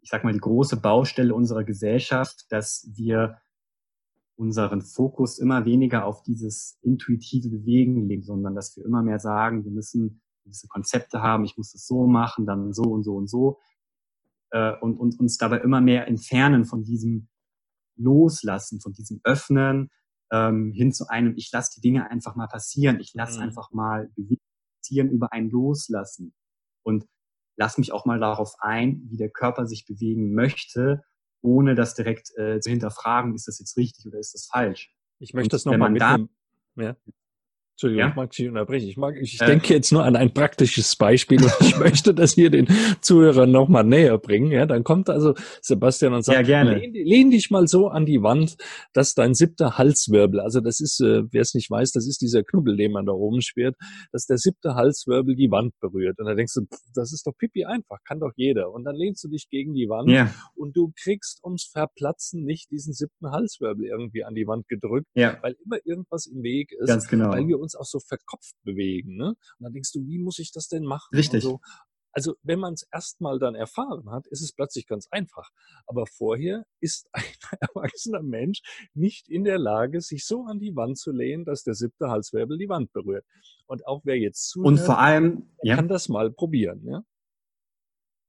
ich 0.02 0.10
sag 0.10 0.22
mal, 0.22 0.34
die 0.34 0.40
große 0.40 0.76
Baustelle 0.76 1.34
unserer 1.34 1.64
Gesellschaft, 1.64 2.44
dass 2.50 2.86
wir 2.94 3.38
unseren 4.40 4.80
Fokus 4.80 5.38
immer 5.38 5.66
weniger 5.66 6.06
auf 6.06 6.22
dieses 6.22 6.78
intuitive 6.80 7.50
Bewegen 7.50 8.08
legen, 8.08 8.22
sondern 8.22 8.54
dass 8.54 8.74
wir 8.74 8.86
immer 8.86 9.02
mehr 9.02 9.18
sagen, 9.18 9.64
wir 9.64 9.70
müssen 9.70 10.22
gewisse 10.44 10.66
Konzepte 10.66 11.20
haben, 11.20 11.44
ich 11.44 11.58
muss 11.58 11.72
das 11.72 11.86
so 11.86 12.06
machen, 12.06 12.46
dann 12.46 12.72
so 12.72 12.84
und 12.84 13.02
so 13.02 13.16
und 13.16 13.28
so 13.28 13.58
äh, 14.50 14.72
und, 14.80 14.98
und 14.98 15.20
uns 15.20 15.36
dabei 15.36 15.58
immer 15.58 15.82
mehr 15.82 16.08
entfernen 16.08 16.64
von 16.64 16.82
diesem 16.84 17.28
Loslassen, 17.96 18.80
von 18.80 18.94
diesem 18.94 19.20
Öffnen 19.24 19.90
ähm, 20.32 20.72
hin 20.72 20.90
zu 20.94 21.08
einem, 21.08 21.36
ich 21.36 21.52
lasse 21.52 21.72
die 21.76 21.82
Dinge 21.82 22.10
einfach 22.10 22.34
mal 22.34 22.48
passieren, 22.48 22.98
ich 22.98 23.12
lasse 23.12 23.40
mhm. 23.40 23.44
einfach 23.44 23.70
mal 23.72 24.10
passieren 24.78 25.10
über 25.10 25.34
ein 25.34 25.50
Loslassen 25.50 26.32
und 26.82 27.06
lass 27.58 27.76
mich 27.76 27.92
auch 27.92 28.06
mal 28.06 28.18
darauf 28.18 28.54
ein, 28.60 29.02
wie 29.10 29.18
der 29.18 29.28
Körper 29.28 29.66
sich 29.66 29.84
bewegen 29.84 30.32
möchte, 30.32 31.02
ohne 31.42 31.74
das 31.74 31.94
direkt 31.94 32.36
äh, 32.36 32.60
zu 32.60 32.70
hinterfragen, 32.70 33.34
ist 33.34 33.48
das 33.48 33.58
jetzt 33.58 33.76
richtig 33.76 34.06
oder 34.06 34.18
ist 34.18 34.34
das 34.34 34.46
falsch. 34.46 34.94
Ich 35.18 35.34
möchte 35.34 35.46
und 35.46 35.52
das 35.52 35.64
nochmal 35.64 35.90
mitnehmen. 35.90 36.30
Ja. 36.76 36.96
Entschuldigung, 37.80 38.00
ja? 38.00 38.08
ich 38.10 38.16
mag 38.16 38.30
dich 38.30 38.48
unterbrechen. 38.48 38.88
Ich, 38.88 38.96
mag, 38.98 39.16
ich 39.18 39.40
äh, 39.40 39.46
denke 39.46 39.72
jetzt 39.72 39.90
nur 39.90 40.04
an 40.04 40.14
ein 40.14 40.34
praktisches 40.34 40.96
Beispiel 40.96 41.42
und 41.42 41.52
ich 41.60 41.78
möchte 41.78 42.12
das 42.12 42.34
hier 42.34 42.50
den 42.50 42.68
Zuhörern 43.00 43.50
nochmal 43.50 43.84
näher 43.84 44.18
bringen. 44.18 44.52
Ja, 44.52 44.66
dann 44.66 44.84
kommt 44.84 45.08
also 45.08 45.34
Sebastian 45.62 46.12
und 46.12 46.22
sagt, 46.22 46.36
ja, 46.36 46.42
gerne. 46.42 46.76
Lehn, 46.76 46.92
lehn, 46.92 47.30
dich 47.30 47.50
mal 47.50 47.66
so 47.68 47.88
an 47.88 48.04
die 48.04 48.22
Wand, 48.22 48.58
dass 48.92 49.14
dein 49.14 49.32
siebter 49.32 49.78
Halswirbel, 49.78 50.40
also 50.40 50.60
das 50.60 50.80
ist, 50.80 51.00
äh, 51.00 51.22
wer 51.30 51.40
es 51.40 51.54
nicht 51.54 51.70
weiß, 51.70 51.92
das 51.92 52.06
ist 52.06 52.20
dieser 52.20 52.42
Knubbel, 52.42 52.76
den 52.76 52.92
man 52.92 53.06
da 53.06 53.12
oben 53.12 53.40
schwert, 53.40 53.76
dass 54.12 54.26
der 54.26 54.36
siebte 54.36 54.74
Halswirbel 54.74 55.34
die 55.34 55.50
Wand 55.50 55.72
berührt. 55.80 56.18
Und 56.18 56.26
dann 56.26 56.36
denkst 56.36 56.52
du, 56.52 56.66
pff, 56.66 56.82
das 56.94 57.14
ist 57.14 57.26
doch 57.26 57.32
pipi 57.38 57.64
einfach, 57.64 57.96
kann 58.06 58.20
doch 58.20 58.32
jeder. 58.36 58.72
Und 58.72 58.84
dann 58.84 58.94
lehnst 58.94 59.24
du 59.24 59.28
dich 59.28 59.48
gegen 59.48 59.72
die 59.72 59.88
Wand 59.88 60.10
ja. 60.10 60.30
und 60.54 60.76
du 60.76 60.92
kriegst 61.02 61.42
ums 61.44 61.64
Verplatzen 61.64 62.44
nicht 62.44 62.70
diesen 62.70 62.92
siebten 62.92 63.30
Halswirbel 63.30 63.86
irgendwie 63.86 64.22
an 64.22 64.34
die 64.34 64.46
Wand 64.46 64.68
gedrückt, 64.68 65.08
ja. 65.14 65.38
weil 65.40 65.56
immer 65.64 65.78
irgendwas 65.86 66.26
im 66.26 66.42
Weg 66.42 66.72
ist, 66.72 66.86
Ganz 66.86 67.08
genau. 67.08 67.30
weil 67.30 67.46
wir 67.48 67.58
uns 67.58 67.69
uns 67.70 67.76
auch 67.76 67.84
so 67.84 68.00
verkopft 68.00 68.56
bewegen. 68.62 69.16
Ne? 69.16 69.28
Und 69.28 69.36
dann 69.60 69.72
denkst 69.72 69.92
du, 69.92 70.06
wie 70.06 70.18
muss 70.18 70.38
ich 70.38 70.52
das 70.52 70.68
denn 70.68 70.84
machen? 70.84 71.14
Richtig. 71.14 71.42
So. 71.42 71.60
Also 72.12 72.34
wenn 72.42 72.58
man 72.58 72.74
es 72.74 72.86
erstmal 72.92 73.38
dann 73.38 73.54
erfahren 73.54 74.10
hat, 74.10 74.26
ist 74.26 74.42
es 74.42 74.52
plötzlich 74.52 74.88
ganz 74.88 75.06
einfach. 75.10 75.50
Aber 75.86 76.06
vorher 76.06 76.64
ist 76.80 77.08
ein 77.12 77.24
erwachsener 77.60 78.22
Mensch 78.22 78.62
nicht 78.94 79.28
in 79.28 79.44
der 79.44 79.58
Lage, 79.58 80.00
sich 80.00 80.26
so 80.26 80.44
an 80.44 80.58
die 80.58 80.74
Wand 80.74 80.98
zu 80.98 81.12
lehnen, 81.12 81.44
dass 81.44 81.62
der 81.62 81.74
siebte 81.74 82.08
Halswirbel 82.08 82.58
die 82.58 82.68
Wand 82.68 82.92
berührt. 82.92 83.24
Und 83.66 83.86
auch 83.86 84.00
wer 84.04 84.18
jetzt 84.18 84.48
zuhört, 84.48 84.66
und 84.66 84.78
vor 84.78 84.98
allem, 84.98 85.50
ja. 85.62 85.76
kann 85.76 85.88
das 85.88 86.08
mal 86.08 86.32
probieren. 86.32 86.84
Ja? 86.84 87.04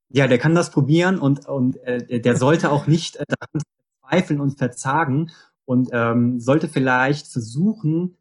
Ja, 0.10 0.28
der 0.28 0.38
kann 0.38 0.54
das 0.54 0.72
probieren 0.72 1.20
und, 1.20 1.48
und 1.48 1.78
äh, 1.78 2.20
der 2.20 2.36
sollte 2.36 2.70
auch 2.70 2.86
nicht 2.86 3.16
äh, 3.16 3.26
daran 3.28 3.64
zweifeln 4.02 4.42
und 4.42 4.58
verzagen 4.58 5.32
und 5.66 5.90
ähm, 5.94 6.40
sollte 6.40 6.68
vielleicht 6.68 7.28
versuchen, 7.28 8.18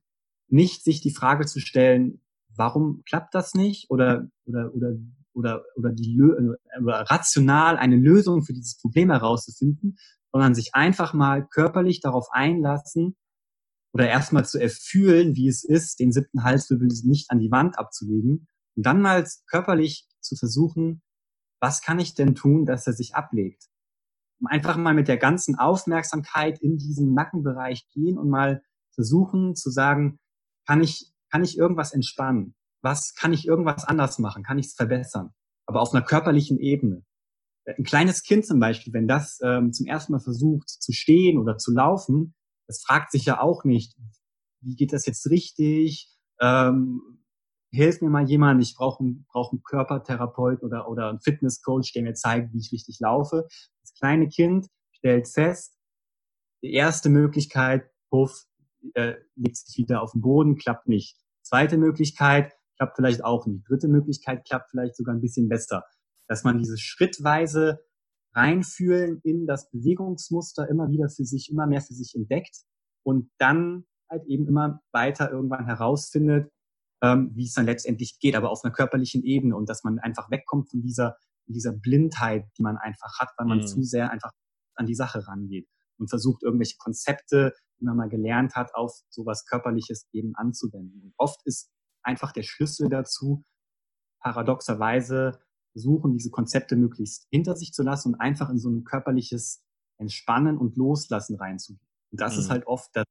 nicht 0.53 0.85
sich 0.85 1.01
die 1.01 1.15
Frage 1.15 1.47
zu 1.47 1.61
stellen, 1.61 2.21
warum 2.57 3.03
klappt 3.09 3.35
das 3.35 3.55
nicht 3.55 3.91
oder 3.91 4.29
oder 4.45 4.75
oder 4.75 4.97
oder 5.33 5.65
oder 5.77 5.93
die 5.93 6.21
oder 6.21 7.01
rational 7.11 7.77
eine 7.77 7.97
Lösung 7.97 8.43
für 8.43 8.53
dieses 8.53 8.79
Problem 8.79 9.11
herauszufinden, 9.11 9.97
sondern 10.33 10.55
sich 10.55 10.75
einfach 10.75 11.15
mal 11.15 11.47
körperlich 11.47 12.01
darauf 12.01 12.29
einlassen 12.33 13.17
oder 13.93 14.09
erstmal 14.09 14.45
zu 14.45 14.61
erfühlen, 14.61 15.35
wie 15.35 15.49
es 15.49 15.65
ist, 15.65 16.01
den 16.01 16.13
siebten 16.13 16.45
Halswirbel 16.45 16.89
nicht 17.05 17.31
an 17.31 17.39
die 17.39 17.51
Wand 17.51 17.79
abzulegen 17.79 18.49
und 18.77 18.87
dann 18.87 19.01
mal 19.01 19.27
körperlich 19.49 20.07
zu 20.21 20.37
versuchen, 20.37 21.03
was 21.61 21.83
kann 21.83 21.99
ich 21.99 22.15
denn 22.15 22.35
tun, 22.35 22.65
dass 22.65 22.87
er 22.87 22.93
sich 22.93 23.15
ablegt? 23.15 23.67
Einfach 24.45 24.77
mal 24.77 24.95
mit 24.95 25.09
der 25.09 25.19
ganzen 25.19 25.57
Aufmerksamkeit 25.57 26.59
in 26.61 26.79
diesen 26.79 27.13
Nackenbereich 27.13 27.89
gehen 27.93 28.17
und 28.17 28.31
mal 28.31 28.63
versuchen 28.95 29.55
zu 29.55 29.71
sagen, 29.71 30.19
kann 30.71 30.85
ich, 30.85 31.13
kann 31.33 31.43
ich 31.43 31.59
irgendwas 31.59 31.93
entspannen? 31.93 32.55
Was 32.81 33.17
kann 33.17 33.33
ich 33.33 33.45
irgendwas 33.45 33.85
anders 33.85 34.21
machen? 34.21 34.45
Kann 34.45 34.61
ich 34.61 34.67
es 34.67 34.75
verbessern? 34.75 35.35
Aber 35.67 35.81
auf 35.81 35.93
einer 35.93 36.05
körperlichen 36.05 36.61
Ebene. 36.61 37.05
Ein 37.67 37.83
kleines 37.83 38.23
Kind 38.23 38.47
zum 38.47 38.61
Beispiel, 38.61 38.93
wenn 38.93 39.09
das 39.09 39.41
ähm, 39.43 39.73
zum 39.73 39.89
ersten 39.89 40.13
Mal 40.13 40.21
versucht 40.21 40.69
zu 40.69 40.93
stehen 40.93 41.39
oder 41.39 41.59
zu 41.59 41.73
laufen, 41.73 42.37
das 42.69 42.85
fragt 42.85 43.11
sich 43.11 43.25
ja 43.25 43.41
auch 43.41 43.65
nicht, 43.65 43.97
wie 44.61 44.77
geht 44.77 44.93
das 44.93 45.07
jetzt 45.07 45.29
richtig? 45.29 46.09
Ähm, 46.41 47.25
hilf 47.73 48.01
mir 48.01 48.11
mal 48.11 48.29
jemand, 48.29 48.63
ich 48.63 48.77
brauche 48.77 49.03
einen, 49.03 49.27
brauch 49.33 49.51
einen 49.51 49.65
Körpertherapeut 49.65 50.63
oder, 50.63 50.89
oder 50.89 51.09
einen 51.09 51.21
Fitnesscoach, 51.21 51.93
der 51.97 52.05
mir 52.05 52.15
zeigt, 52.15 52.53
wie 52.53 52.59
ich 52.59 52.71
richtig 52.71 53.01
laufe. 53.01 53.49
Das 53.83 53.93
kleine 53.95 54.29
Kind 54.29 54.69
stellt 54.93 55.27
fest, 55.27 55.77
die 56.63 56.73
erste 56.73 57.09
Möglichkeit, 57.09 57.91
puff, 58.09 58.45
äh, 58.95 59.15
legt 59.37 59.57
sich 59.57 59.77
wieder 59.79 60.03
auf 60.03 60.13
den 60.13 60.21
Boden, 60.21 60.57
klappt 60.57 60.89
nicht. 60.89 61.17
Zweite 61.43 61.79
Möglichkeit, 61.79 62.53
klappt 62.77 62.97
vielleicht 62.97 63.25
auch 63.25 63.47
nicht. 63.47 63.69
Dritte 63.69 63.89
Möglichkeit 63.89 64.45
klappt 64.47 64.71
vielleicht 64.71 64.97
sogar 64.97 65.15
ein 65.15 65.21
bisschen 65.21 65.49
besser. 65.49 65.85
Dass 66.29 66.45
man 66.45 66.59
dieses 66.59 66.81
schrittweise 66.81 67.81
reinfühlen 68.35 69.21
in 69.25 69.47
das 69.47 69.71
Bewegungsmuster 69.71 70.69
immer 70.69 70.91
wieder 70.91 71.09
für 71.09 71.25
sich, 71.25 71.51
immer 71.51 71.67
mehr 71.67 71.81
für 71.81 71.95
sich 71.95 72.15
entdeckt 72.15 72.63
und 73.03 73.31
dann 73.39 73.85
halt 74.09 74.25
eben 74.27 74.47
immer 74.47 74.81
weiter 74.93 75.31
irgendwann 75.31 75.67
herausfindet, 75.67 76.51
ähm, 77.03 77.33
wie 77.35 77.47
es 77.47 77.55
dann 77.55 77.67
letztendlich 77.67 78.19
geht, 78.21 78.37
aber 78.37 78.51
auf 78.51 78.65
einer 78.65 78.73
körperlichen 78.73 79.25
Ebene 79.25 79.57
und 79.57 79.69
dass 79.69 79.83
man 79.83 79.99
einfach 79.99 80.31
wegkommt 80.31 80.71
von 80.71 80.81
dieser, 80.81 81.17
dieser 81.47 81.73
Blindheit, 81.73 82.45
die 82.57 82.63
man 82.63 82.77
einfach 82.77 83.19
hat, 83.19 83.31
weil 83.37 83.47
man 83.47 83.59
mhm. 83.59 83.67
zu 83.67 83.83
sehr 83.83 84.11
einfach 84.11 84.33
an 84.75 84.87
die 84.87 84.95
Sache 84.95 85.27
rangeht 85.27 85.69
und 86.01 86.09
versucht, 86.09 86.43
irgendwelche 86.43 86.77
Konzepte, 86.79 87.53
die 87.79 87.85
man 87.85 87.97
mal 87.97 88.09
gelernt 88.09 88.57
hat, 88.57 88.75
auf 88.75 88.93
sowas 89.11 89.45
Körperliches 89.45 90.09
eben 90.13 90.35
anzuwenden. 90.35 91.03
Und 91.03 91.15
oft 91.17 91.41
ist 91.45 91.71
einfach 92.03 92.33
der 92.33 92.43
Schlüssel 92.43 92.89
dazu, 92.89 93.45
paradoxerweise 94.21 95.39
versuchen, 95.73 96.13
diese 96.13 96.31
Konzepte 96.31 96.75
möglichst 96.77 97.27
hinter 97.31 97.55
sich 97.55 97.73
zu 97.73 97.83
lassen 97.83 98.15
und 98.15 98.21
einfach 98.21 98.51
in 98.51 98.59
so 98.59 98.71
ein 98.71 98.85
körperliches 98.85 99.63
Entspannen 99.99 100.59
und 100.59 100.77
Loslassen 100.77 101.37
reinzugehen. 101.37 101.87
Und 102.11 102.21
das 102.21 102.35
mhm. 102.35 102.41
ist 102.41 102.51
halt 102.51 102.67
oft 102.67 102.91
das, 102.95 103.05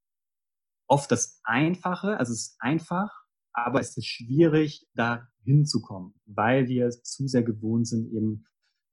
oft 0.88 1.12
das 1.12 1.40
Einfache, 1.44 2.18
also 2.18 2.34
es 2.34 2.42
ist 2.42 2.56
einfach, 2.60 3.12
aber 3.54 3.80
es 3.80 3.96
ist 3.96 4.08
schwierig, 4.08 4.88
da 4.94 5.28
hinzukommen, 5.44 6.14
weil 6.26 6.68
wir 6.68 6.90
zu 6.90 7.28
sehr 7.28 7.44
gewohnt 7.44 7.88
sind, 7.88 8.12
eben 8.12 8.46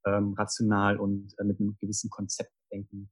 ähm, 0.05 0.35
rational 0.35 0.99
und 0.99 1.35
äh, 1.39 1.45
mit 1.45 1.61
einem 1.61 1.77
gewissen 1.81 2.11
Konzept 2.11 2.53
denken 2.71 3.11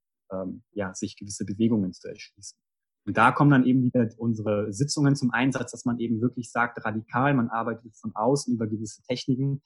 ja, 0.74 0.94
sich 0.94 1.16
gewisse 1.16 1.44
Bewegungen 1.44 1.92
zu 1.92 2.08
erschließen. 2.08 2.58
Und 3.06 3.16
da 3.16 3.32
kommen 3.32 3.50
dann 3.50 3.66
eben 3.66 3.84
wieder 3.84 4.08
unsere 4.16 4.72
Sitzungen 4.72 5.14
zum 5.14 5.30
Einsatz, 5.30 5.72
dass 5.72 5.84
man 5.84 5.98
eben 5.98 6.20
wirklich 6.20 6.50
sagt, 6.50 6.84
radikal, 6.84 7.34
man 7.34 7.50
arbeitet 7.50 7.94
von 7.96 8.14
außen 8.14 8.54
über 8.54 8.66
gewisse 8.66 9.02
Techniken, 9.02 9.62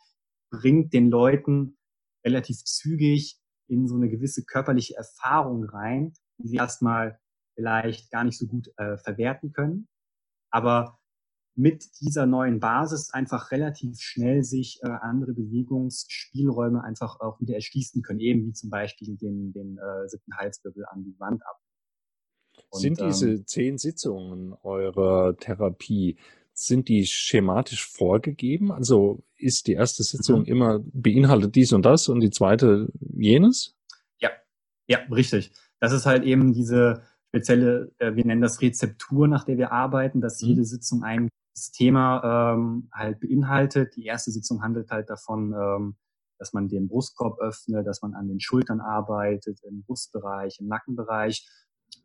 bringt 0.51 0.93
den 0.93 1.11
Leuten 1.11 1.77
relativ 2.25 2.65
zügig 2.65 3.39
in 3.69 3.87
so 3.87 3.95
eine 3.95 4.09
gewisse 4.09 4.45
körperliche 4.45 4.97
Erfahrung 4.97 5.65
rein, 5.65 6.15
die 6.39 6.49
sie 6.49 6.57
erstmal 6.57 7.21
vielleicht 7.55 8.11
gar 8.11 8.25
nicht 8.25 8.39
so 8.39 8.47
gut 8.47 8.73
äh, 8.77 8.97
verwerten 8.99 9.53
können. 9.53 9.89
Aber 10.51 10.98
mit 11.59 12.01
dieser 12.01 12.25
neuen 12.25 12.61
Basis 12.61 13.11
einfach 13.11 13.51
relativ 13.51 13.99
schnell 13.99 14.45
sich 14.45 14.79
äh, 14.83 14.89
andere 14.89 15.33
Bewegungsspielräume 15.33 16.85
einfach 16.85 17.19
auch 17.19 17.41
wieder 17.41 17.55
erschließen 17.57 18.03
können, 18.03 18.21
eben 18.21 18.47
wie 18.47 18.53
zum 18.53 18.71
Beispiel 18.71 19.17
den, 19.17 19.53
den 19.53 19.77
äh, 19.77 20.09
siebten 20.09 20.37
Halswirbel 20.37 20.85
an 20.87 21.03
die 21.03 21.19
Wand 21.19 21.43
ab. 21.45 21.61
Und, 22.71 22.81
Sind 22.81 23.01
diese 23.01 23.31
ähm, 23.31 23.47
zehn 23.47 23.77
Sitzungen 23.77 24.55
eurer 24.63 25.37
Therapie 25.37 26.17
sind 26.53 26.89
die 26.89 27.07
schematisch 27.07 27.89
vorgegeben? 27.89 28.71
Also 28.71 29.25
ist 29.37 29.67
die 29.67 29.73
erste 29.73 30.05
Sitzung 30.05 30.41
mhm. 30.41 30.47
immer 30.47 30.81
beinhaltet 30.85 31.57
dies 31.57 31.73
und 31.73 31.83
das 31.83 32.09
und 32.09 32.21
die 32.21 32.31
zweite 32.31 32.89
jenes? 33.01 33.77
Ja, 34.21 34.31
ja, 34.87 34.99
richtig. 35.11 35.51
Das 35.81 35.93
ist 35.93 36.07
halt 36.07 36.23
eben 36.23 36.53
diese 36.53 37.03
spezielle, 37.29 37.93
äh, 37.99 38.15
wir 38.15 38.25
nennen 38.25 38.43
das 38.43 38.61
Rezeptur, 38.61 39.29
nach 39.29 39.45
der 39.45 39.59
wir 39.59 39.73
arbeiten, 39.73 40.21
dass 40.21 40.41
mhm. 40.41 40.49
jede 40.49 40.65
Sitzung 40.65 41.03
ein 41.59 41.73
Thema 41.73 42.55
ähm, 42.55 42.89
halt 42.93 43.21
beinhaltet. 43.21 43.97
Die 43.97 44.05
erste 44.05 44.31
Sitzung 44.31 44.63
handelt 44.63 44.91
halt 44.91 45.11
davon, 45.11 45.53
ähm, 45.53 45.97
dass 46.39 46.53
man 46.53 46.69
den 46.69 46.89
Brustkorb 46.89 47.41
öffnet, 47.41 47.87
dass 47.87 48.03
man 48.03 48.15
an 48.15 48.29
den 48.29 48.41
Schultern 48.41 48.81
arbeitet, 48.81 49.61
im 49.65 49.83
Brustbereich, 49.83 50.59
im 50.61 50.69
Nackenbereich. 50.69 51.47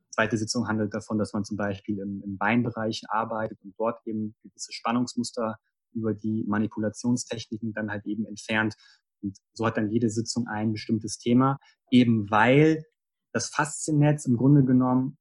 Zweite 0.10 0.38
Sitzung 0.38 0.68
handelt 0.68 0.94
davon, 0.94 1.18
dass 1.18 1.34
man 1.34 1.44
zum 1.44 1.58
Beispiel 1.58 2.00
im, 2.00 2.22
im 2.24 2.38
Beinbereich 2.38 3.04
arbeitet 3.10 3.60
und 3.64 3.74
dort 3.78 4.00
eben 4.06 4.36
gewisse 4.44 4.72
Spannungsmuster 4.72 5.58
über 5.94 6.14
die 6.14 6.44
Manipulationstechniken 6.48 7.74
dann 7.74 7.92
halt 7.92 8.06
eben 8.06 8.26
entfernt. 8.26 8.76
Und 9.22 9.38
so 9.54 9.66
hat 9.66 9.78
dann 9.78 9.92
jede 9.92 10.10
Sitzung 10.10 10.48
ein 10.48 10.72
bestimmtes 10.72 11.18
Thema, 11.18 11.60
eben 11.92 12.30
weil 12.30 12.84
das 13.32 13.50
Fasziennetz 13.50 14.26
im 14.26 14.38
Grunde 14.38 14.64
genommen 14.64 15.18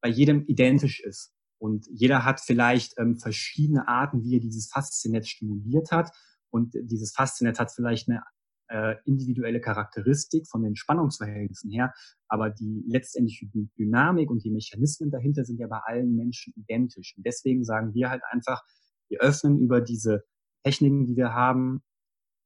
bei 0.00 0.08
jedem 0.08 0.44
identisch 0.46 1.00
ist. 1.00 1.32
Und 1.58 1.86
jeder 1.90 2.24
hat 2.24 2.40
vielleicht 2.40 2.94
ähm, 2.98 3.18
verschiedene 3.18 3.88
Arten, 3.88 4.22
wie 4.22 4.36
er 4.36 4.40
dieses 4.40 4.70
Fasziennetz 4.70 5.28
stimuliert 5.28 5.90
hat. 5.90 6.10
Und 6.50 6.74
dieses 6.74 7.12
Fasziennetz 7.12 7.58
hat 7.58 7.72
vielleicht 7.72 8.08
eine 8.08 8.22
äh, 8.68 8.96
individuelle 9.04 9.60
Charakteristik 9.60 10.46
von 10.46 10.62
den 10.62 10.76
Spannungsverhältnissen 10.76 11.70
her, 11.70 11.92
aber 12.28 12.50
die 12.50 12.84
letztendliche 12.86 13.46
Dynamik 13.78 14.30
und 14.30 14.44
die 14.44 14.50
Mechanismen 14.50 15.10
dahinter 15.10 15.44
sind 15.44 15.58
ja 15.58 15.66
bei 15.66 15.80
allen 15.84 16.14
Menschen 16.14 16.52
identisch. 16.56 17.14
Und 17.16 17.26
deswegen 17.26 17.64
sagen 17.64 17.94
wir 17.94 18.10
halt 18.10 18.22
einfach, 18.30 18.62
wir 19.08 19.20
öffnen 19.20 19.58
über 19.58 19.80
diese 19.80 20.24
Techniken, 20.64 21.06
die 21.06 21.16
wir 21.16 21.32
haben, 21.32 21.82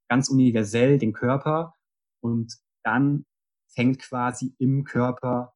ganz 0.08 0.28
universell 0.28 0.98
den 0.98 1.12
Körper 1.12 1.74
und 2.20 2.54
dann 2.84 3.24
fängt 3.74 3.98
quasi 4.00 4.54
im 4.58 4.84
Körper 4.84 5.54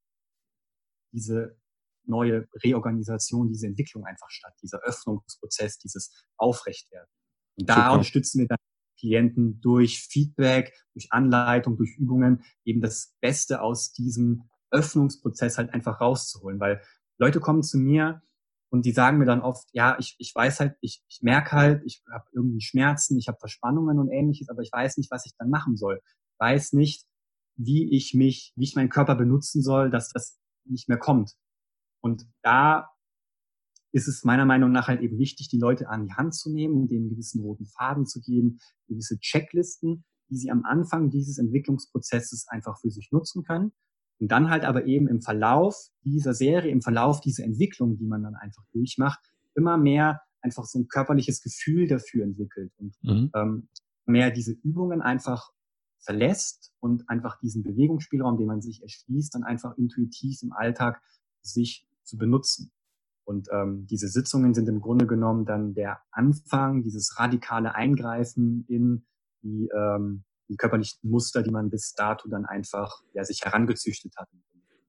diese 1.13 1.59
neue 2.09 2.49
Reorganisation, 2.63 3.49
diese 3.49 3.67
Entwicklung 3.67 4.05
einfach 4.05 4.31
statt, 4.31 4.55
dieser 4.63 4.81
Öffnungsprozess, 4.81 5.79
dieses 5.79 6.13
Aufrechtwerden. 6.37 7.09
Und 7.59 7.69
da 7.69 7.75
Super. 7.75 7.93
unterstützen 7.93 8.41
wir 8.41 8.49
dann 8.49 8.59
Klienten 8.99 9.61
durch 9.61 10.01
Feedback, 10.01 10.73
durch 10.95 11.13
Anleitung, 11.13 11.77
durch 11.77 11.97
Übungen 11.97 12.45
eben 12.65 12.81
das 12.81 13.15
Beste 13.21 13.61
aus 13.61 13.93
diesem 13.93 14.49
Öffnungsprozess 14.71 15.59
halt 15.59 15.73
einfach 15.73 16.01
rauszuholen. 16.01 16.61
Weil 16.61 16.83
Leute 17.19 17.41
kommen 17.41 17.63
zu 17.63 17.79
mir 17.79 18.23
und 18.71 18.85
die 18.85 18.93
sagen 18.93 19.19
mir 19.19 19.27
dann 19.27 19.43
oft, 19.43 19.69
ja, 19.73 19.97
ich, 19.99 20.17
ich 20.19 20.35
weiß 20.35 20.61
halt, 20.61 20.77
ich, 20.81 21.03
ich 21.09 21.23
merke 21.23 21.53
halt, 21.53 21.83
ich 21.85 22.03
habe 22.11 22.25
irgendwie 22.33 22.61
Schmerzen, 22.61 23.19
ich 23.19 23.29
habe 23.29 23.39
Verspannungen 23.39 23.99
und 23.99 24.11
ähnliches, 24.11 24.49
aber 24.49 24.63
ich 24.63 24.73
weiß 24.73 24.97
nicht, 24.97 25.11
was 25.11 25.27
ich 25.27 25.33
dann 25.39 25.51
machen 25.51 25.77
soll. 25.77 26.01
Ich 26.05 26.41
weiß 26.41 26.73
nicht, 26.73 27.07
wie 27.57 27.95
ich 27.95 28.13
mich, 28.15 28.53
wie 28.57 28.65
ich 28.65 28.75
meinen 28.75 28.91
Körper 28.91 29.15
benutzen 29.15 29.63
soll, 29.63 29.91
dass 29.91 30.11
das 30.11 30.39
nicht 30.65 30.89
mehr 30.89 30.99
kommt. 30.99 31.33
Und 32.07 32.25
da 32.43 32.89
ist 33.91 34.07
es 34.07 34.23
meiner 34.23 34.45
Meinung 34.45 34.71
nach 34.71 34.87
halt 34.87 35.01
eben 35.01 35.19
wichtig, 35.19 35.49
die 35.49 35.59
Leute 35.59 35.89
an 35.89 36.07
die 36.07 36.13
Hand 36.13 36.37
zu 36.37 36.53
nehmen, 36.53 36.87
denen 36.87 37.07
einen 37.07 37.11
gewissen 37.11 37.41
roten 37.41 37.67
Faden 37.67 38.07
zu 38.07 38.21
geben, 38.21 38.61
gewisse 38.87 39.19
Checklisten, 39.19 40.05
die 40.31 40.37
sie 40.37 40.53
am 40.53 40.65
Anfang 40.65 41.11
dieses 41.11 41.39
Entwicklungsprozesses 41.39 42.47
einfach 42.47 42.79
für 42.79 42.91
sich 42.91 43.11
nutzen 43.11 43.43
können. 43.43 43.73
Und 44.21 44.31
dann 44.31 44.51
halt 44.51 44.65
aber 44.65 44.87
eben 44.87 45.09
im 45.09 45.21
Verlauf 45.21 45.89
dieser 46.05 46.33
Serie, 46.33 46.71
im 46.71 46.81
Verlauf 46.81 47.21
dieser 47.21 47.43
Entwicklung, 47.43 47.97
die 47.97 48.07
man 48.07 48.23
dann 48.23 48.37
einfach 48.37 48.65
durchmacht, 48.73 49.19
immer 49.57 49.77
mehr 49.77 50.23
einfach 50.43 50.65
so 50.65 50.79
ein 50.79 50.87
körperliches 50.87 51.43
Gefühl 51.43 51.89
dafür 51.89 52.23
entwickelt 52.23 52.73
und 52.79 52.95
mhm. 53.03 53.31
ähm, 53.35 53.69
mehr 54.07 54.31
diese 54.31 54.53
Übungen 54.53 55.03
einfach 55.03 55.51
verlässt 55.99 56.73
und 56.79 57.09
einfach 57.09 57.37
diesen 57.41 57.65
Bewegungsspielraum, 57.65 58.39
den 58.39 58.47
man 58.47 58.63
sich 58.63 58.81
erschließt, 58.81 59.35
dann 59.35 59.43
einfach 59.43 59.77
intuitiv 59.77 60.41
im 60.43 60.53
Alltag 60.53 61.03
sich 61.43 61.87
zu 62.07 62.17
benutzen. 62.17 62.73
Und 63.25 63.49
ähm, 63.53 63.87
diese 63.89 64.09
Sitzungen 64.09 64.55
sind 64.55 64.69
im 64.69 64.81
Grunde 64.81 65.07
genommen 65.07 65.45
dann 65.45 65.75
der 65.75 66.01
Anfang, 66.13 66.83
dieses 66.83 67.19
radikale 67.19 67.75
Eingreifen 67.75 68.65
in 68.69 69.05
die, 69.43 69.69
ähm, 69.77 70.25
die 70.49 70.57
körperlichen 70.57 71.11
Muster, 71.11 71.43
die 71.43 71.51
man 71.51 71.69
bis 71.69 71.93
dato 71.95 72.29
dann 72.29 72.47
einfach 72.47 73.03
ja, 73.15 73.25
sich 73.25 73.41
herangezüchtet 73.43 74.15
hat. 74.17 74.29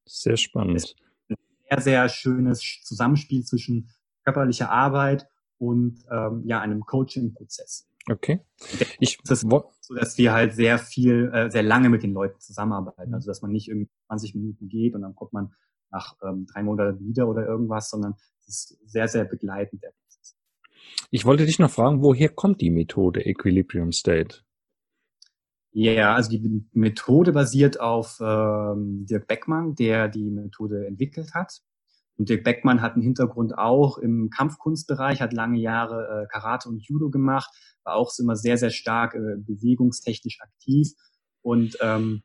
Sehr 0.06 0.38
spannend. 0.38 0.96
Ein 1.30 1.36
sehr, 1.70 1.82
sehr 1.82 2.10
schönes 2.10 2.82
Zusammenspiel 2.84 3.44
zwischen 3.44 3.90
körperlicher 4.24 4.70
Arbeit 4.70 5.28
und 5.58 6.06
ähm, 6.12 6.44
ja, 6.46 6.62
einem 6.62 6.82
Coaching-Prozess. 6.82 7.88
Okay. 8.10 8.40
Ich 9.00 9.18
das 9.24 9.44
ist 9.44 9.50
so, 9.82 9.96
dass 9.96 10.18
wir 10.18 10.32
halt 10.32 10.54
sehr 10.54 10.80
viel, 10.80 11.30
äh, 11.34 11.50
sehr 11.50 11.64
lange 11.64 11.90
mit 11.90 12.04
den 12.04 12.14
Leuten 12.14 12.40
zusammenarbeiten. 12.40 13.14
Also 13.14 13.28
dass 13.28 13.42
man 13.42 13.52
nicht 13.52 13.68
irgendwie 13.68 13.90
20 14.08 14.36
Minuten 14.36 14.70
geht 14.70 14.96
und 14.96 15.02
dann 15.02 15.16
kommt 15.16 15.34
man 15.34 15.54
nach 15.92 16.16
ähm, 16.24 16.48
drei 16.52 16.64
Monaten 16.64 17.06
wieder 17.06 17.28
oder 17.28 17.48
irgendwas, 17.48 17.90
sondern 17.90 18.16
es 18.42 18.48
ist 18.48 18.90
sehr, 18.90 19.08
sehr 19.08 19.26
begleitend. 19.26 19.84
Ich 21.10 21.26
wollte 21.26 21.46
dich 21.46 21.60
noch 21.60 21.72
fragen, 21.72 22.02
woher 22.02 22.30
kommt 22.30 22.62
die 22.62 22.70
Methode 22.70 23.26
Equilibrium 23.26 23.92
State? 23.92 24.40
Ja, 25.72 26.16
also 26.16 26.32
die 26.32 26.66
Methode 26.74 27.32
basiert 27.32 27.80
auf 27.80 28.18
ähm, 28.20 29.06
Dirk 29.06 29.28
Beckmann, 29.28 29.76
der 29.76 30.08
die 30.08 30.32
Methode 30.32 30.88
entwickelt 30.88 31.34
hat. 31.34 31.62
Und 32.18 32.30
Dirk 32.30 32.44
Beckmann 32.44 32.82
hat 32.82 32.94
einen 32.94 33.04
Hintergrund 33.04 33.58
auch 33.58 34.00
im 34.00 34.30
Kampfkunstbereich, 34.32 35.22
hat 35.22 35.34
lange 35.34 35.60
Jahre 35.60 36.24
äh, 36.24 36.28
Karate 36.28 36.68
und 36.68 36.84
Judo 36.84 37.10
gemacht, 37.10 37.52
war 37.84 37.96
auch 37.96 38.12
immer 38.20 38.36
sehr, 38.36 38.58
sehr 38.58 38.72
stark 38.72 39.14
äh, 39.14 39.38
bewegungstechnisch 39.38 40.42
aktiv 40.42 40.94
und 41.42 41.78
ähm, 41.80 42.24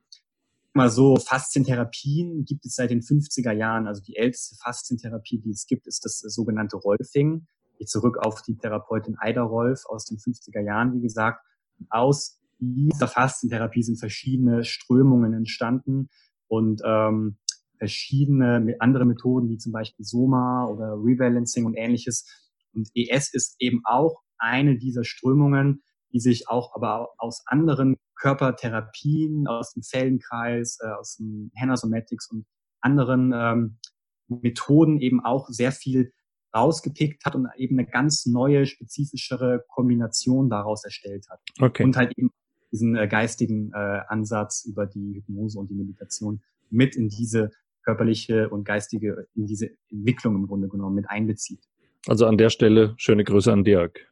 mal 0.74 0.90
so, 0.90 1.16
Faszientherapien 1.16 2.44
gibt 2.44 2.64
es 2.66 2.74
seit 2.74 2.90
den 2.90 3.00
50er 3.00 3.52
Jahren. 3.52 3.86
Also 3.86 4.02
die 4.02 4.16
älteste 4.16 4.56
Faszientherapie, 4.56 5.38
die 5.38 5.50
es 5.50 5.66
gibt, 5.66 5.86
ist 5.86 6.04
das 6.04 6.18
sogenannte 6.20 6.76
Rolfing. 6.76 7.46
Geht 7.78 7.88
zurück 7.88 8.18
auf 8.18 8.42
die 8.42 8.56
Therapeutin 8.56 9.16
Aida 9.18 9.42
Rolf 9.42 9.84
aus 9.86 10.04
den 10.04 10.18
50er 10.18 10.60
Jahren, 10.60 10.94
wie 10.94 11.00
gesagt. 11.00 11.44
Aus 11.90 12.40
dieser 12.58 13.08
Faszientherapie 13.08 13.82
sind 13.82 13.98
verschiedene 13.98 14.64
Strömungen 14.64 15.34
entstanden 15.34 16.08
und 16.48 16.80
ähm, 16.84 17.38
verschiedene 17.78 18.76
andere 18.78 19.04
Methoden, 19.04 19.48
wie 19.48 19.58
zum 19.58 19.72
Beispiel 19.72 20.04
Soma 20.04 20.66
oder 20.66 20.94
Rebalancing 20.94 21.64
und 21.64 21.74
ähnliches. 21.74 22.26
Und 22.72 22.88
ES 22.94 23.34
ist 23.34 23.56
eben 23.58 23.80
auch 23.84 24.22
eine 24.38 24.78
dieser 24.78 25.04
Strömungen, 25.04 25.82
die 26.12 26.20
sich 26.20 26.48
auch 26.48 26.74
aber 26.74 27.10
aus 27.18 27.42
anderen 27.46 27.96
Körpertherapien, 28.16 29.46
aus 29.46 29.72
dem 29.72 29.82
Zellenkreis, 29.82 30.78
äh, 30.82 30.88
aus 30.88 31.16
dem 31.16 31.50
Henna-Somatics 31.54 32.30
und 32.30 32.46
anderen 32.80 33.32
ähm, 33.34 33.78
Methoden 34.28 35.00
eben 35.00 35.24
auch 35.24 35.48
sehr 35.48 35.72
viel 35.72 36.12
rausgepickt 36.54 37.24
hat 37.24 37.34
und 37.34 37.48
eben 37.56 37.78
eine 37.78 37.88
ganz 37.88 38.26
neue, 38.26 38.66
spezifischere 38.66 39.64
Kombination 39.68 40.50
daraus 40.50 40.84
erstellt 40.84 41.26
hat. 41.30 41.40
Okay. 41.60 41.84
Und 41.84 41.96
halt 41.96 42.12
eben 42.16 42.30
diesen 42.70 42.96
äh, 42.96 43.08
geistigen 43.08 43.72
äh, 43.72 44.00
Ansatz 44.08 44.64
über 44.64 44.86
die 44.86 45.14
Hypnose 45.14 45.58
und 45.58 45.70
die 45.70 45.74
Meditation 45.74 46.42
mit 46.70 46.96
in 46.96 47.08
diese 47.08 47.50
körperliche 47.84 48.48
und 48.48 48.64
geistige, 48.64 49.26
in 49.34 49.46
diese 49.46 49.70
Entwicklung 49.90 50.36
im 50.36 50.46
Grunde 50.46 50.68
genommen 50.68 50.94
mit 50.94 51.10
einbezieht. 51.10 51.64
Also 52.06 52.26
an 52.26 52.38
der 52.38 52.50
Stelle 52.50 52.94
schöne 52.96 53.24
Grüße 53.24 53.52
an 53.52 53.64
Dirk. 53.64 54.11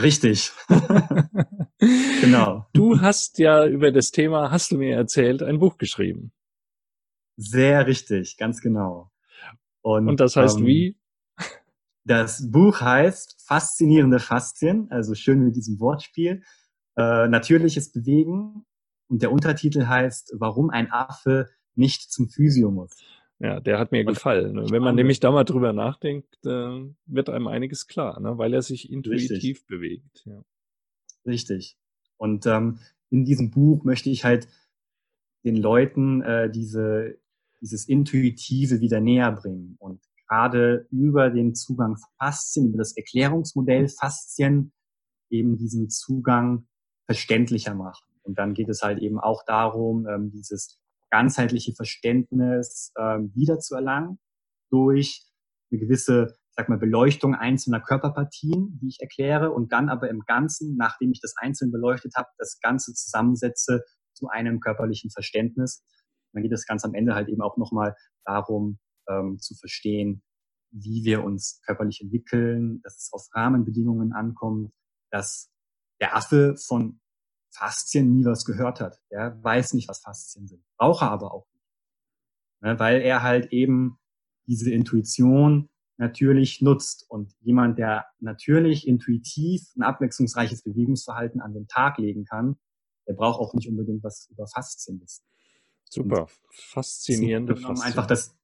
Richtig. 0.00 0.52
genau. 2.20 2.66
Du 2.72 3.00
hast 3.00 3.38
ja 3.38 3.66
über 3.66 3.92
das 3.92 4.10
Thema, 4.10 4.50
hast 4.50 4.72
du 4.72 4.78
mir 4.78 4.96
erzählt, 4.96 5.42
ein 5.42 5.58
Buch 5.58 5.76
geschrieben. 5.76 6.32
Sehr 7.36 7.86
richtig, 7.86 8.36
ganz 8.36 8.60
genau. 8.60 9.10
Und, 9.82 10.08
Und 10.08 10.20
das 10.20 10.36
heißt 10.36 10.58
ähm, 10.58 10.66
wie? 10.66 10.98
Das 12.04 12.50
Buch 12.50 12.80
heißt 12.80 13.44
Faszinierende 13.46 14.18
Faszien, 14.18 14.90
also 14.90 15.14
schön 15.14 15.44
mit 15.44 15.56
diesem 15.56 15.78
Wortspiel. 15.78 16.42
Äh, 16.96 17.28
natürliches 17.28 17.92
Bewegen. 17.92 18.64
Und 19.08 19.22
der 19.22 19.30
Untertitel 19.30 19.86
heißt, 19.86 20.34
warum 20.38 20.70
ein 20.70 20.90
Affe 20.90 21.50
nicht 21.74 22.10
zum 22.10 22.28
Physio 22.28 22.70
muss. 22.70 22.92
Ja, 23.42 23.58
der 23.58 23.80
hat 23.80 23.90
mir 23.90 24.04
gefallen. 24.04 24.56
Und 24.56 24.70
wenn 24.70 24.82
man 24.82 24.94
nämlich 24.94 25.18
da 25.18 25.32
mal 25.32 25.42
drüber 25.42 25.72
nachdenkt, 25.72 26.46
äh, 26.46 26.80
wird 27.06 27.28
einem 27.28 27.48
einiges 27.48 27.88
klar, 27.88 28.20
ne? 28.20 28.38
weil 28.38 28.54
er 28.54 28.62
sich 28.62 28.88
intuitiv 28.88 29.30
Richtig. 29.32 29.66
bewegt. 29.66 30.22
Ja. 30.26 30.44
Richtig. 31.26 31.76
Und 32.16 32.46
ähm, 32.46 32.78
in 33.10 33.24
diesem 33.24 33.50
Buch 33.50 33.82
möchte 33.82 34.10
ich 34.10 34.24
halt 34.24 34.46
den 35.44 35.56
Leuten 35.56 36.22
äh, 36.22 36.52
diese, 36.52 37.18
dieses 37.60 37.88
Intuitive 37.88 38.80
wieder 38.80 39.00
näher 39.00 39.32
bringen. 39.32 39.74
Und 39.80 40.00
gerade 40.28 40.86
über 40.92 41.28
den 41.28 41.56
Zugang 41.56 41.96
Faszien, 42.18 42.68
über 42.68 42.78
das 42.78 42.96
Erklärungsmodell 42.96 43.88
Faszien 43.88 44.72
eben 45.30 45.56
diesen 45.56 45.90
Zugang 45.90 46.68
verständlicher 47.06 47.74
machen. 47.74 48.06
Und 48.22 48.38
dann 48.38 48.54
geht 48.54 48.68
es 48.68 48.82
halt 48.82 49.00
eben 49.00 49.18
auch 49.18 49.44
darum, 49.44 50.06
ähm, 50.06 50.30
dieses 50.30 50.78
ganzheitliche 51.12 51.74
Verständnis 51.74 52.90
ähm, 52.98 53.30
wiederzuerlangen 53.34 54.18
durch 54.70 55.22
eine 55.70 55.80
gewisse 55.80 56.34
sag 56.54 56.68
mal, 56.68 56.78
Beleuchtung 56.78 57.34
einzelner 57.34 57.80
Körperpartien, 57.80 58.78
die 58.80 58.88
ich 58.88 59.00
erkläre, 59.00 59.52
und 59.52 59.72
dann 59.72 59.88
aber 59.88 60.10
im 60.10 60.20
Ganzen, 60.26 60.76
nachdem 60.76 61.12
ich 61.12 61.20
das 61.20 61.34
einzeln 61.36 61.70
beleuchtet 61.70 62.14
habe, 62.16 62.28
das 62.38 62.58
Ganze 62.60 62.92
zusammensetze 62.92 63.82
zu 64.14 64.28
einem 64.28 64.60
körperlichen 64.60 65.10
Verständnis. 65.10 65.82
Und 66.30 66.38
dann 66.38 66.42
geht 66.42 66.52
es 66.52 66.66
ganz 66.66 66.84
am 66.84 66.94
Ende 66.94 67.14
halt 67.14 67.28
eben 67.28 67.42
auch 67.42 67.56
nochmal 67.56 67.94
darum, 68.24 68.78
ähm, 69.08 69.38
zu 69.38 69.54
verstehen, 69.54 70.22
wie 70.70 71.04
wir 71.04 71.24
uns 71.24 71.60
körperlich 71.66 72.00
entwickeln, 72.02 72.80
dass 72.82 72.96
es 72.96 73.10
auf 73.12 73.26
Rahmenbedingungen 73.34 74.12
ankommt, 74.12 74.72
dass 75.10 75.50
der 76.00 76.16
Affe 76.16 76.56
von 76.56 77.00
Faszien 77.52 78.16
nie 78.16 78.24
was 78.24 78.44
gehört 78.44 78.80
hat. 78.80 79.00
Der 79.10 79.42
weiß 79.42 79.74
nicht, 79.74 79.88
was 79.88 80.00
Faszien 80.00 80.48
sind. 80.48 80.64
Braucht 80.76 81.02
er 81.02 81.10
aber 81.10 81.32
auch 81.32 81.46
nicht. 81.52 81.64
Ne, 82.60 82.78
weil 82.78 83.00
er 83.02 83.22
halt 83.22 83.52
eben 83.52 83.98
diese 84.46 84.70
Intuition 84.70 85.68
natürlich 85.98 86.62
nutzt. 86.62 87.08
Und 87.08 87.34
jemand, 87.40 87.78
der 87.78 88.06
natürlich 88.20 88.86
intuitiv 88.88 89.62
ein 89.76 89.82
abwechslungsreiches 89.82 90.62
Bewegungsverhalten 90.62 91.40
an 91.40 91.54
den 91.54 91.68
Tag 91.68 91.98
legen 91.98 92.24
kann, 92.24 92.56
der 93.06 93.14
braucht 93.14 93.40
auch 93.40 93.54
nicht 93.54 93.68
unbedingt 93.68 94.02
was 94.02 94.28
über 94.30 94.46
Faszien 94.46 95.00
wissen. 95.00 95.24
Super, 95.88 96.26
faszinierende 96.50 97.56
Faszien. 97.56 97.86
Einfach 97.86 98.06
das, 98.06 98.34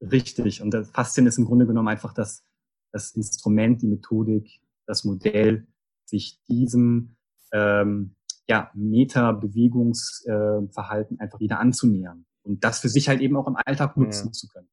richtig. 0.00 0.60
Und 0.60 0.72
das 0.72 0.90
Faszien 0.90 1.26
ist 1.26 1.38
im 1.38 1.46
Grunde 1.46 1.66
genommen 1.66 1.88
einfach 1.88 2.12
das, 2.12 2.44
das 2.92 3.12
Instrument, 3.12 3.80
die 3.80 3.86
Methodik, 3.86 4.60
das 4.86 5.04
Modell, 5.04 5.66
sich 6.04 6.40
diesem 6.48 7.16
ähm, 7.52 8.14
ja, 8.48 8.70
Meta-Bewegungsverhalten 8.74 11.20
einfach 11.20 11.38
wieder 11.40 11.60
anzunähern 11.60 12.26
und 12.42 12.64
das 12.64 12.80
für 12.80 12.88
sich 12.88 13.08
halt 13.08 13.20
eben 13.20 13.36
auch 13.36 13.46
im 13.46 13.56
Alltag 13.64 13.96
nutzen 13.96 14.26
ja. 14.28 14.32
zu 14.32 14.48
können. 14.48 14.68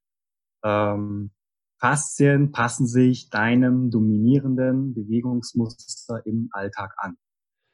ähm, 0.64 1.30
Faszien 1.78 2.52
passen 2.52 2.86
sich 2.86 3.28
deinem 3.28 3.90
dominierenden 3.90 4.94
Bewegungsmuster 4.94 6.24
im 6.24 6.48
Alltag 6.52 6.94
an. 6.96 7.18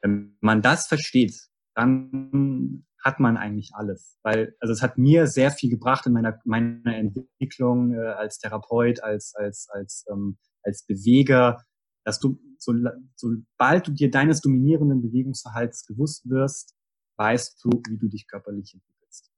Wenn 0.01 0.37
man 0.41 0.61
das 0.61 0.89
versteht, 0.89 1.37
dann 1.77 2.85
hat 3.03 3.21
man 3.21 3.37
eigentlich 3.37 3.73
alles. 3.75 4.19
Weil, 4.23 4.55
also 4.61 4.73
es 4.73 4.83
hat 4.83 4.97
mir 4.97 5.27
sehr 5.27 5.51
viel 5.51 5.71
gebracht 5.71 6.07
in 6.07 6.13
meiner, 6.13 6.41
meiner 6.45 6.97
Entwicklung 6.97 7.95
äh, 7.95 7.99
als 7.99 8.39
Therapeut, 8.39 9.03
als, 9.03 9.35
als, 9.35 9.69
als, 9.71 10.05
ähm, 10.11 10.39
als 10.63 10.85
Beweger, 10.87 11.65
dass 12.05 12.21
du, 12.21 12.39
so, 12.59 12.73
sobald 13.17 13.89
du 13.89 13.93
dir 13.93 14.11
deines 14.11 14.41
dominierenden 14.41 15.03
Bewegungsverhalts 15.03 15.87
bewusst 15.87 16.29
wirst, 16.29 16.77
weißt 17.17 17.65
du, 17.65 17.71
wie 17.89 17.99
du 17.99 18.09
dich 18.09 18.29
körperlich 18.29 18.75
entwickelst. 18.75 19.31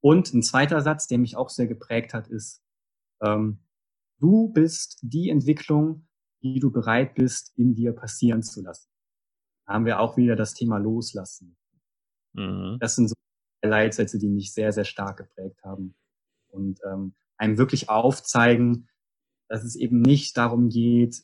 Und 0.00 0.32
ein 0.32 0.42
zweiter 0.42 0.80
Satz, 0.80 1.06
der 1.08 1.18
mich 1.18 1.36
auch 1.36 1.48
sehr 1.48 1.66
geprägt 1.66 2.14
hat, 2.14 2.28
ist, 2.28 2.62
ähm, 3.20 3.58
du 4.18 4.48
bist 4.52 4.98
die 5.02 5.28
Entwicklung, 5.30 6.06
die 6.42 6.60
du 6.60 6.70
bereit 6.70 7.14
bist, 7.14 7.52
in 7.56 7.74
dir 7.74 7.92
passieren 7.92 8.42
zu 8.42 8.62
lassen. 8.62 8.88
Da 9.66 9.74
haben 9.74 9.86
wir 9.86 10.00
auch 10.00 10.16
wieder 10.16 10.34
das 10.34 10.54
Thema 10.54 10.78
Loslassen. 10.78 11.56
Mhm. 12.34 12.78
Das 12.80 12.96
sind 12.96 13.08
so 13.08 13.14
Leitsätze, 13.62 14.18
die 14.18 14.28
mich 14.28 14.52
sehr, 14.52 14.72
sehr 14.72 14.84
stark 14.84 15.18
geprägt 15.18 15.62
haben. 15.64 15.94
Und 16.48 16.80
ähm, 16.84 17.14
einem 17.36 17.58
wirklich 17.58 17.88
aufzeigen, 17.88 18.88
dass 19.48 19.64
es 19.64 19.76
eben 19.76 20.00
nicht 20.00 20.36
darum 20.36 20.68
geht, 20.68 21.22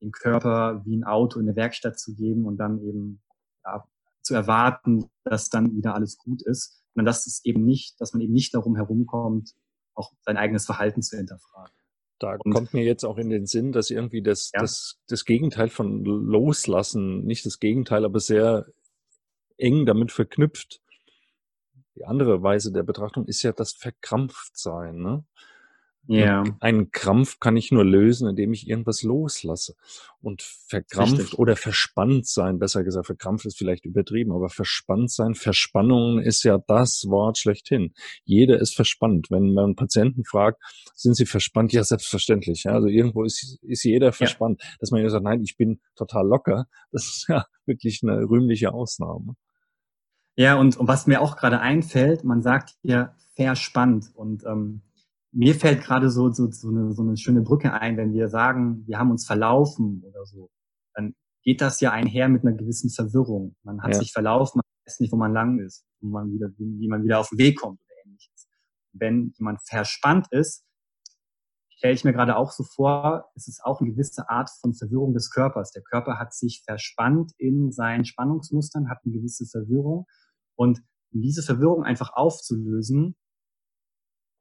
den 0.00 0.12
Körper 0.12 0.82
wie 0.84 0.96
ein 0.96 1.04
Auto 1.04 1.40
in 1.40 1.48
eine 1.48 1.56
Werkstatt 1.56 1.98
zu 1.98 2.14
geben 2.14 2.46
und 2.46 2.56
dann 2.58 2.80
eben 2.80 3.22
ja, 3.64 3.84
zu 4.22 4.34
erwarten, 4.34 5.06
dass 5.24 5.48
dann 5.48 5.74
wieder 5.74 5.94
alles 5.94 6.18
gut 6.18 6.42
ist. 6.42 6.82
Sondern 6.94 7.06
dass 7.06 7.26
es 7.26 7.44
eben 7.44 7.64
nicht, 7.64 8.00
dass 8.00 8.12
man 8.12 8.20
eben 8.20 8.32
nicht 8.32 8.54
darum 8.54 8.76
herumkommt, 8.76 9.52
auch 9.94 10.12
sein 10.22 10.36
eigenes 10.36 10.66
Verhalten 10.66 11.02
zu 11.02 11.16
hinterfragen. 11.16 11.74
Da 12.20 12.36
und, 12.44 12.52
kommt 12.52 12.74
mir 12.74 12.84
jetzt 12.84 13.04
auch 13.04 13.18
in 13.18 13.28
den 13.28 13.46
Sinn, 13.46 13.72
dass 13.72 13.90
irgendwie 13.90 14.22
das, 14.22 14.50
ja. 14.54 14.60
das, 14.60 15.00
das 15.08 15.24
Gegenteil 15.24 15.68
von 15.68 16.04
Loslassen, 16.04 17.24
nicht 17.24 17.44
das 17.44 17.58
Gegenteil, 17.58 18.04
aber 18.04 18.20
sehr 18.20 18.66
eng 19.56 19.86
damit 19.86 20.12
verknüpft. 20.12 20.80
Die 21.96 22.04
andere 22.04 22.42
Weise 22.42 22.72
der 22.72 22.82
Betrachtung 22.82 23.26
ist 23.26 23.42
ja 23.42 23.52
das 23.52 23.72
Verkrampftsein. 23.72 24.96
Ne? 24.96 25.24
Ja. 26.06 26.44
Einen 26.60 26.90
Krampf 26.90 27.40
kann 27.40 27.56
ich 27.56 27.72
nur 27.72 27.84
lösen, 27.84 28.28
indem 28.28 28.52
ich 28.52 28.68
irgendwas 28.68 29.02
loslasse. 29.02 29.74
Und 30.20 30.42
verkrampft 30.42 31.18
Richtig. 31.18 31.38
oder 31.38 31.56
verspannt 31.56 32.26
sein, 32.26 32.58
besser 32.58 32.84
gesagt, 32.84 33.06
verkrampft 33.06 33.46
ist 33.46 33.56
vielleicht 33.56 33.86
übertrieben, 33.86 34.32
aber 34.32 34.48
verspannt 34.50 35.10
sein, 35.10 35.34
Verspannung 35.34 36.20
ist 36.20 36.42
ja 36.42 36.58
das 36.66 37.06
Wort 37.08 37.38
schlechthin. 37.38 37.94
Jeder 38.24 38.58
ist 38.60 38.74
verspannt. 38.74 39.28
Wenn 39.30 39.54
man 39.54 39.76
Patienten 39.76 40.24
fragt, 40.24 40.62
sind 40.94 41.14
sie 41.14 41.26
verspannt? 41.26 41.72
Ja, 41.72 41.84
selbstverständlich. 41.84 42.64
Ja, 42.64 42.72
also 42.72 42.88
irgendwo 42.88 43.24
ist, 43.24 43.58
ist 43.62 43.84
jeder 43.84 44.12
verspannt. 44.12 44.62
Ja. 44.62 44.68
Dass 44.80 44.90
man 44.90 45.02
ja 45.02 45.08
sagt, 45.08 45.24
nein, 45.24 45.42
ich 45.42 45.56
bin 45.56 45.80
total 45.96 46.26
locker, 46.26 46.66
das 46.92 47.04
ist 47.04 47.26
ja 47.28 47.46
wirklich 47.64 48.00
eine 48.02 48.28
rühmliche 48.28 48.72
Ausnahme. 48.72 49.36
Ja, 50.36 50.56
und, 50.56 50.76
und 50.76 50.88
was 50.88 51.06
mir 51.06 51.20
auch 51.20 51.36
gerade 51.36 51.60
einfällt, 51.60 52.24
man 52.24 52.42
sagt 52.42 52.76
ja 52.82 53.14
verspannt 53.36 54.10
und 54.14 54.44
ähm, 54.44 54.82
mir 55.32 55.54
fällt 55.54 55.82
gerade 55.82 56.10
so, 56.10 56.32
so, 56.32 56.50
so, 56.50 56.68
eine, 56.68 56.92
so 56.92 57.02
eine 57.02 57.16
schöne 57.16 57.42
Brücke 57.42 57.72
ein, 57.72 57.96
wenn 57.96 58.12
wir 58.12 58.28
sagen, 58.28 58.84
wir 58.86 58.98
haben 58.98 59.10
uns 59.10 59.26
verlaufen 59.26 60.02
oder 60.04 60.24
so, 60.24 60.50
dann 60.94 61.14
geht 61.42 61.60
das 61.60 61.80
ja 61.80 61.90
einher 61.90 62.28
mit 62.28 62.44
einer 62.44 62.56
gewissen 62.56 62.90
Verwirrung. 62.90 63.56
Man 63.62 63.82
hat 63.82 63.92
ja. 63.92 63.98
sich 63.98 64.12
verlaufen, 64.12 64.58
man 64.58 64.86
weiß 64.86 65.00
nicht, 65.00 65.12
wo 65.12 65.16
man 65.16 65.32
lang 65.32 65.58
ist, 65.58 65.84
wo 66.00 66.08
man 66.08 66.32
wieder, 66.32 66.50
wie 66.56 66.88
man 66.88 67.02
wieder 67.02 67.20
auf 67.20 67.28
den 67.30 67.38
Weg 67.38 67.60
kommt 67.60 67.80
oder 67.80 67.94
ähnliches. 68.04 68.48
Wenn 68.92 69.32
jemand 69.36 69.60
verspannt 69.66 70.28
ist, 70.30 70.64
stelle 71.68 71.94
ich 71.94 72.04
mir 72.04 72.12
gerade 72.12 72.36
auch 72.36 72.52
so 72.52 72.62
vor, 72.62 73.30
es 73.34 73.48
ist 73.48 73.64
auch 73.64 73.80
eine 73.80 73.90
gewisse 73.90 74.28
Art 74.30 74.50
von 74.60 74.72
Verwirrung 74.72 75.12
des 75.14 75.30
Körpers. 75.30 75.72
Der 75.72 75.82
Körper 75.82 76.18
hat 76.18 76.32
sich 76.32 76.62
verspannt 76.64 77.32
in 77.38 77.72
seinen 77.72 78.04
Spannungsmustern, 78.04 78.88
hat 78.88 78.98
eine 79.04 79.14
gewisse 79.14 79.46
Verwirrung 79.46 80.06
und 80.56 80.82
um 81.12 81.20
diese 81.20 81.42
Verwirrung 81.42 81.84
einfach 81.84 82.12
aufzulösen, 82.12 83.16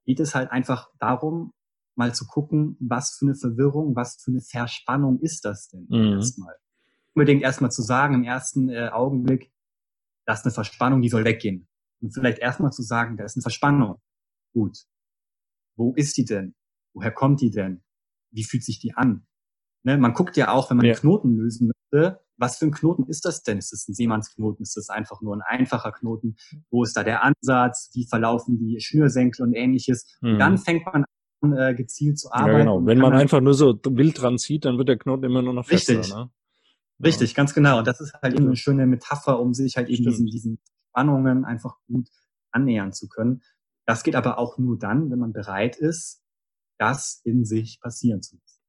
geht 0.06 0.19
es 0.19 0.36
halt 0.36 0.52
einfach 0.52 0.89
darum, 0.99 1.54
mal 1.95 2.13
zu 2.13 2.26
gucken, 2.26 2.76
was 2.80 3.15
für 3.17 3.26
eine 3.26 3.36
Verwirrung, 3.36 3.95
was 3.95 4.21
für 4.21 4.32
eine 4.32 4.41
Verspannung 4.41 5.19
ist 5.19 5.45
das 5.45 5.69
denn 5.69 5.86
mhm. 5.89 6.13
erstmal. 6.13 6.56
Unbedingt 7.13 7.43
erstmal 7.43 7.71
zu 7.71 7.84
sagen 7.84 8.15
im 8.15 8.23
ersten 8.23 8.69
äh, 8.69 8.89
Augenblick, 8.89 9.52
das 10.26 10.39
ist 10.39 10.45
eine 10.45 10.54
Verspannung, 10.54 11.02
die 11.02 11.10
soll 11.10 11.26
weggehen. 11.26 11.67
Und 12.02 12.12
vielleicht 12.12 12.39
erstmal 12.39 12.71
zu 12.71 12.82
sagen, 12.82 13.17
da 13.17 13.23
ist 13.23 13.38
eine 13.38 13.43
Verspannung. 13.43 14.02
Gut. 14.54 14.78
Wo 15.76 15.93
ist 15.95 16.17
die 16.17 16.26
denn? 16.26 16.56
Woher 16.93 17.12
kommt 17.12 17.41
die 17.41 17.52
denn? 17.52 17.84
Wie 18.32 18.43
fühlt 18.43 18.63
sich 18.63 18.80
die 18.80 18.93
an? 18.93 19.28
Ne, 19.84 19.97
man 19.97 20.13
guckt 20.13 20.38
ja 20.38 20.52
auch, 20.52 20.69
wenn 20.69 20.78
man 20.78 20.86
ja. 20.86 20.95
Knoten 20.95 21.36
lösen 21.36 21.71
möchte, 21.91 22.22
was 22.38 22.58
für 22.58 22.65
ein 22.65 22.72
Knoten 22.72 23.06
ist 23.08 23.26
das 23.26 23.43
denn? 23.43 23.58
Ist 23.58 23.74
es 23.74 23.88
ein 23.88 23.93
Seemannsknoten? 23.93 24.63
Ist 24.63 24.76
das 24.78 24.89
einfach 24.89 25.22
nur 25.22 25.36
ein 25.36 25.41
einfacher 25.41 25.91
Knoten? 25.91 26.36
Wo 26.69 26.84
ist 26.84 26.96
da 26.98 27.04
der 27.04 27.24
Ansatz? 27.24 27.91
Wie 27.93 28.08
verlaufen 28.08 28.58
die 28.58 28.80
Schnürsenkel 28.80 29.46
und 29.46 29.54
ähnliches? 29.54 30.06
Mhm. 30.22 30.34
Und 30.34 30.39
dann 30.39 30.58
fängt 30.58 30.86
man 30.86 31.06
an, 31.41 31.58
äh, 31.58 31.76
gezielt 31.76 32.19
zu 32.19 32.32
arbeiten. 32.32 32.52
Ja, 32.52 32.60
genau. 32.60 32.86
Wenn 32.86 33.00
man 33.00 33.13
einfach 33.13 33.41
nur 33.41 33.54
so 33.54 33.80
wild 33.84 34.22
dran 34.22 34.38
zieht, 34.38 34.65
dann 34.65 34.78
wird 34.78 34.89
der 34.89 34.98
Knoten 34.98 35.26
immer 35.26 35.41
nur 35.41 35.54
noch 35.54 35.65
fester. 35.65 36.00
Richtig, 36.00 36.13
ne? 36.13 36.30
richtig 37.04 37.32
ja. 37.32 37.36
ganz 37.36 37.54
genau. 37.54 37.80
Und 37.80 37.88
das 37.88 38.00
ist 38.00 38.13
halt 38.22 38.34
eben 38.34 38.48
eine 38.48 38.56
schöne 38.56 38.88
Metapher, 38.88 39.39
um 39.39 39.54
sich 39.54 39.78
halt 39.78 39.89
eben 39.89 40.04
diesen, 40.04 40.26
diesen 40.26 40.60
Spannungen 40.89 41.46
einfach 41.46 41.78
gut 41.88 42.08
annähern 42.52 42.93
zu 42.93 43.08
können. 43.08 43.41
Das 43.86 44.04
geht 44.04 44.15
aber 44.15 44.38
auch 44.38 44.58
nur 44.58 44.78
dann, 44.78 45.12
wenn 45.12 45.19
man 45.19 45.34
bereit 45.34 45.76
ist, 45.76 46.22
das 46.78 47.22
in 47.24 47.46
sich 47.46 47.80
passieren 47.82 48.22
zu 48.22 48.38
lassen. 48.38 48.62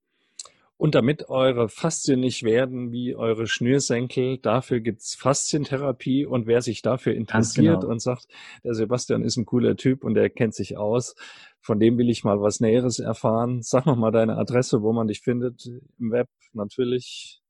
Und 0.77 0.97
damit 0.97 1.29
eure 1.29 1.69
Faszien 1.69 2.21
nicht 2.21 2.43
werden 2.43 2.91
wie 2.91 3.15
eure 3.15 3.47
Schnürsenkel, 3.47 4.39
dafür 4.39 4.81
gibt's 4.81 5.15
Faszientherapie. 5.15 6.27
Und 6.27 6.47
wer 6.47 6.63
sich 6.63 6.83
dafür 6.83 7.15
interessiert 7.15 7.83
genau. 7.83 7.93
und 7.93 8.03
sagt, 8.03 8.27
der 8.65 8.75
Sebastian 8.75 9.23
ist 9.23 9.37
ein 9.37 9.47
cooler 9.47 9.77
Typ 9.77 10.03
und 10.03 10.15
der 10.15 10.31
kennt 10.31 10.55
sich 10.55 10.77
aus, 10.77 11.15
von 11.61 11.79
dem 11.79 11.97
will 11.97 12.11
ich 12.11 12.25
mal 12.25 12.41
was 12.41 12.59
Näheres 12.61 12.99
erfahren. 12.99 13.63
Sag 13.63 13.87
noch 13.87 13.97
mal 13.97 14.11
deine 14.11 14.37
Adresse, 14.37 14.83
wo 14.83 14.93
man 14.93 15.07
dich 15.07 15.21
findet 15.21 15.65
im 15.99 16.11
Web 16.11 16.29
natürlich. 16.53 17.41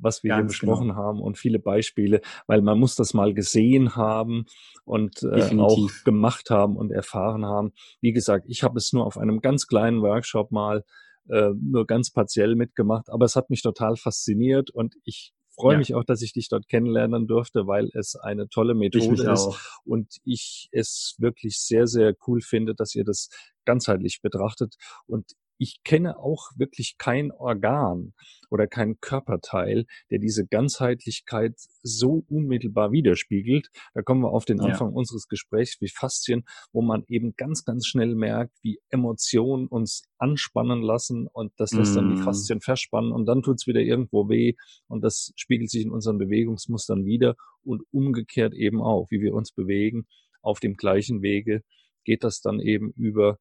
was 0.00 0.22
wir 0.22 0.30
Ganz 0.30 0.40
hier 0.40 0.46
besprochen 0.48 0.88
genau. 0.88 1.00
haben 1.00 1.20
und 1.20 1.38
viele 1.38 1.58
Beispiele, 1.58 2.20
weil 2.46 2.62
man 2.62 2.78
muss 2.78 2.96
das 2.96 3.14
mal 3.14 3.34
gesehen 3.34 3.96
haben 3.96 4.46
und 4.84 5.22
äh, 5.22 5.56
auch 5.58 5.88
gemacht 6.04 6.50
haben 6.50 6.76
und 6.76 6.90
erfahren 6.90 7.44
haben. 7.44 7.72
Wie 8.00 8.12
gesagt, 8.12 8.46
ich 8.48 8.62
habe 8.62 8.78
es 8.78 8.92
nur 8.92 9.06
auf 9.06 9.18
einem 9.18 9.40
ganz 9.40 9.66
kleinen 9.66 10.02
Workshop 10.02 10.50
mal 10.50 10.84
äh, 11.28 11.50
nur 11.60 11.86
ganz 11.86 12.10
partiell 12.10 12.56
mitgemacht, 12.56 13.10
aber 13.10 13.24
es 13.24 13.36
hat 13.36 13.50
mich 13.50 13.62
total 13.62 13.96
fasziniert 13.96 14.70
und 14.70 14.96
ich 15.04 15.32
freue 15.60 15.74
ja. 15.74 15.78
mich 15.78 15.94
auch, 15.94 16.04
dass 16.04 16.22
ich 16.22 16.32
dich 16.32 16.48
dort 16.48 16.68
kennenlernen 16.68 17.26
durfte, 17.26 17.66
weil 17.66 17.90
es 17.94 18.16
eine 18.16 18.48
tolle 18.48 18.74
Methode 18.74 19.30
ist 19.30 19.46
auch. 19.46 19.58
und 19.84 20.16
ich 20.24 20.68
es 20.72 21.16
wirklich 21.18 21.58
sehr, 21.60 21.86
sehr 21.86 22.14
cool 22.26 22.40
finde, 22.40 22.74
dass 22.74 22.94
ihr 22.94 23.04
das 23.04 23.28
ganzheitlich 23.64 24.22
betrachtet. 24.22 24.76
Und 25.06 25.32
ich 25.60 25.82
kenne 25.84 26.18
auch 26.18 26.50
wirklich 26.56 26.96
kein 26.96 27.30
Organ 27.32 28.14
oder 28.48 28.66
kein 28.66 28.98
Körperteil, 28.98 29.84
der 30.10 30.18
diese 30.18 30.46
Ganzheitlichkeit 30.46 31.52
so 31.82 32.24
unmittelbar 32.30 32.92
widerspiegelt. 32.92 33.68
Da 33.92 34.00
kommen 34.00 34.22
wir 34.22 34.30
auf 34.30 34.46
den 34.46 34.60
Anfang 34.60 34.88
ja. 34.88 34.94
unseres 34.94 35.28
Gesprächs 35.28 35.76
wie 35.80 35.88
Faszien, 35.88 36.44
wo 36.72 36.80
man 36.80 37.04
eben 37.08 37.34
ganz, 37.36 37.64
ganz 37.66 37.86
schnell 37.86 38.14
merkt, 38.14 38.56
wie 38.62 38.80
Emotionen 38.88 39.66
uns 39.66 40.04
anspannen 40.16 40.80
lassen 40.80 41.26
und 41.26 41.52
das 41.58 41.72
lässt 41.72 41.92
mm. 41.92 41.96
dann 41.96 42.14
die 42.14 42.20
mm. 42.22 42.24
Faszien 42.24 42.60
verspannen 42.62 43.12
und 43.12 43.26
dann 43.26 43.42
tut's 43.42 43.66
wieder 43.66 43.80
irgendwo 43.80 44.30
weh 44.30 44.54
und 44.88 45.04
das 45.04 45.32
spiegelt 45.36 45.70
sich 45.70 45.82
in 45.82 45.90
unseren 45.90 46.16
Bewegungsmustern 46.16 47.04
wieder 47.04 47.36
und 47.62 47.82
umgekehrt 47.92 48.54
eben 48.54 48.80
auch, 48.80 49.10
wie 49.10 49.20
wir 49.20 49.34
uns 49.34 49.52
bewegen 49.52 50.06
auf 50.40 50.58
dem 50.58 50.74
gleichen 50.76 51.20
Wege 51.20 51.62
geht 52.04 52.24
das 52.24 52.40
dann 52.40 52.60
eben 52.60 52.92
über 52.96 53.38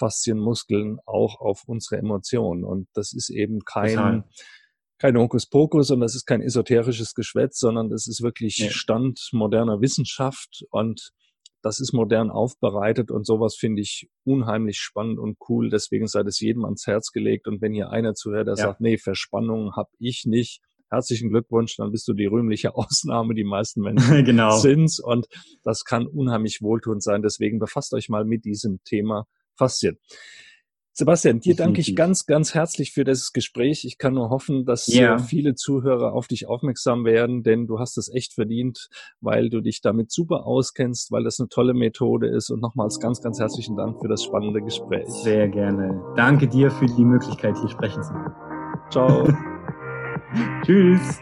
Faszienmuskeln 0.00 0.98
auch 1.06 1.40
auf 1.40 1.64
unsere 1.66 1.98
Emotionen. 1.98 2.64
Und 2.64 2.88
das 2.94 3.12
ist 3.12 3.30
eben 3.30 3.60
kein, 3.60 4.24
kein 4.98 5.16
Hokuspokus 5.16 5.90
und 5.90 6.00
das 6.00 6.14
ist 6.14 6.26
kein 6.26 6.42
esoterisches 6.42 7.14
Geschwätz, 7.14 7.60
sondern 7.60 7.90
das 7.90 8.08
ist 8.08 8.22
wirklich 8.22 8.58
ja. 8.58 8.70
Stand 8.70 9.28
moderner 9.32 9.80
Wissenschaft 9.80 10.64
und 10.70 11.12
das 11.62 11.78
ist 11.78 11.92
modern 11.92 12.30
aufbereitet 12.30 13.10
und 13.10 13.26
sowas 13.26 13.54
finde 13.54 13.82
ich 13.82 14.08
unheimlich 14.24 14.78
spannend 14.78 15.18
und 15.18 15.36
cool. 15.48 15.68
Deswegen 15.68 16.06
sei 16.06 16.22
das 16.22 16.40
jedem 16.40 16.64
ans 16.64 16.86
Herz 16.86 17.12
gelegt. 17.12 17.46
Und 17.46 17.60
wenn 17.60 17.74
hier 17.74 17.90
einer 17.90 18.14
zuhört, 18.14 18.46
der 18.46 18.54
ja. 18.54 18.64
sagt, 18.64 18.80
nee, 18.80 18.96
Verspannung 18.96 19.76
habe 19.76 19.90
ich 19.98 20.24
nicht, 20.24 20.62
herzlichen 20.90 21.28
Glückwunsch, 21.28 21.76
dann 21.76 21.92
bist 21.92 22.08
du 22.08 22.14
die 22.14 22.24
rühmliche 22.24 22.74
Ausnahme. 22.76 23.34
Die 23.34 23.44
meisten 23.44 23.82
Menschen 23.82 24.24
genau. 24.24 24.56
sind's 24.56 25.00
und 25.00 25.26
das 25.62 25.84
kann 25.84 26.06
unheimlich 26.06 26.62
wohltuend 26.62 27.02
sein. 27.02 27.20
Deswegen 27.20 27.58
befasst 27.58 27.92
euch 27.92 28.08
mal 28.08 28.24
mit 28.24 28.46
diesem 28.46 28.82
Thema 28.84 29.26
Faszien. 29.60 29.98
Sebastian, 30.92 31.40
dir 31.40 31.54
danke 31.54 31.80
ich 31.80 31.94
ganz, 31.94 32.26
ganz 32.26 32.52
herzlich 32.54 32.92
für 32.92 33.04
das 33.04 33.32
Gespräch. 33.32 33.84
Ich 33.84 33.96
kann 33.96 34.14
nur 34.14 34.28
hoffen, 34.28 34.64
dass 34.66 34.88
yeah. 34.88 35.18
viele 35.18 35.54
Zuhörer 35.54 36.12
auf 36.12 36.26
dich 36.26 36.46
aufmerksam 36.46 37.04
werden, 37.04 37.42
denn 37.42 37.66
du 37.66 37.78
hast 37.78 37.96
es 37.96 38.12
echt 38.12 38.34
verdient, 38.34 38.88
weil 39.20 39.50
du 39.50 39.60
dich 39.60 39.80
damit 39.80 40.10
super 40.10 40.44
auskennst, 40.46 41.12
weil 41.12 41.24
das 41.24 41.38
eine 41.38 41.48
tolle 41.48 41.74
Methode 41.74 42.28
ist. 42.28 42.50
Und 42.50 42.60
nochmals 42.60 42.98
ganz, 42.98 43.22
ganz 43.22 43.38
herzlichen 43.38 43.76
Dank 43.76 44.00
für 44.00 44.08
das 44.08 44.24
spannende 44.24 44.60
Gespräch. 44.60 45.08
Sehr 45.08 45.48
gerne. 45.48 46.02
Danke 46.16 46.48
dir 46.48 46.70
für 46.70 46.86
die 46.86 47.04
Möglichkeit, 47.04 47.56
hier 47.58 47.70
sprechen 47.70 48.02
zu 48.02 48.12
können. 48.12 48.34
Ciao. 48.90 49.28
Tschüss. 50.66 51.18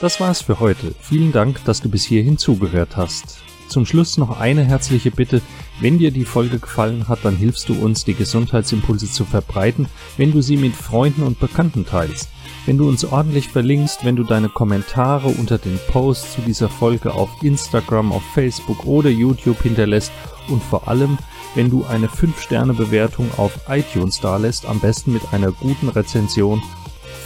Das 0.00 0.18
war's 0.20 0.42
für 0.42 0.58
heute. 0.58 0.94
Vielen 1.00 1.32
Dank, 1.32 1.64
dass 1.64 1.80
du 1.80 1.88
bis 1.88 2.04
hierhin 2.04 2.38
zugehört 2.38 2.96
hast. 2.96 3.44
Zum 3.68 3.86
Schluss 3.86 4.18
noch 4.18 4.38
eine 4.38 4.64
herzliche 4.64 5.10
Bitte. 5.10 5.40
Wenn 5.80 5.98
dir 5.98 6.10
die 6.10 6.24
Folge 6.24 6.58
gefallen 6.58 7.08
hat, 7.08 7.20
dann 7.24 7.36
hilfst 7.36 7.68
du 7.68 7.74
uns, 7.74 8.04
die 8.04 8.14
Gesundheitsimpulse 8.14 9.10
zu 9.10 9.24
verbreiten, 9.24 9.86
wenn 10.16 10.32
du 10.32 10.42
sie 10.42 10.56
mit 10.56 10.76
Freunden 10.76 11.22
und 11.22 11.40
Bekannten 11.40 11.84
teilst. 11.84 12.28
Wenn 12.66 12.78
du 12.78 12.88
uns 12.88 13.04
ordentlich 13.04 13.48
verlinkst, 13.48 14.04
wenn 14.04 14.16
du 14.16 14.24
deine 14.24 14.48
Kommentare 14.48 15.28
unter 15.28 15.58
den 15.58 15.78
Posts 15.88 16.34
zu 16.34 16.40
dieser 16.42 16.68
Folge 16.68 17.12
auf 17.12 17.30
Instagram, 17.42 18.12
auf 18.12 18.22
Facebook 18.32 18.86
oder 18.86 19.10
YouTube 19.10 19.62
hinterlässt 19.62 20.12
und 20.48 20.62
vor 20.62 20.88
allem, 20.88 21.18
wenn 21.54 21.70
du 21.70 21.84
eine 21.84 22.06
5-Sterne-Bewertung 22.06 23.28
auf 23.36 23.52
iTunes 23.68 24.20
dalässt, 24.20 24.66
am 24.66 24.80
besten 24.80 25.12
mit 25.12 25.22
einer 25.32 25.52
guten 25.52 25.88
Rezension. 25.88 26.62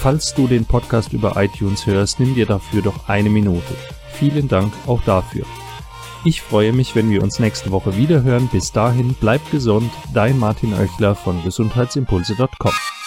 Falls 0.01 0.35
du 0.35 0.47
den 0.47 0.65
Podcast 0.65 1.13
über 1.13 1.35
iTunes 1.37 1.87
hörst, 1.87 2.21
nimm 2.21 2.35
dir 2.35 2.47
dafür 2.47 2.83
doch 2.83 3.09
eine 3.09 3.31
Minute. 3.31 3.75
Vielen 4.13 4.49
Dank 4.49 4.73
auch 4.87 5.03
dafür. 5.03 5.45
Ich 6.25 6.43
freue 6.43 6.73
mich, 6.73 6.95
wenn 6.95 7.11
wir 7.11 7.23
uns 7.23 7.39
nächste 7.39 7.71
Woche 7.71 7.97
wieder 7.97 8.23
hören. 8.23 8.49
Bis 8.49 8.73
dahin, 8.73 9.15
bleibt 9.15 9.51
gesund. 9.51 9.91
Dein 10.13 10.39
Martin 10.39 10.75
Oechler 10.75 11.15
von 11.15 11.43
gesundheitsimpulse.com. 11.45 12.98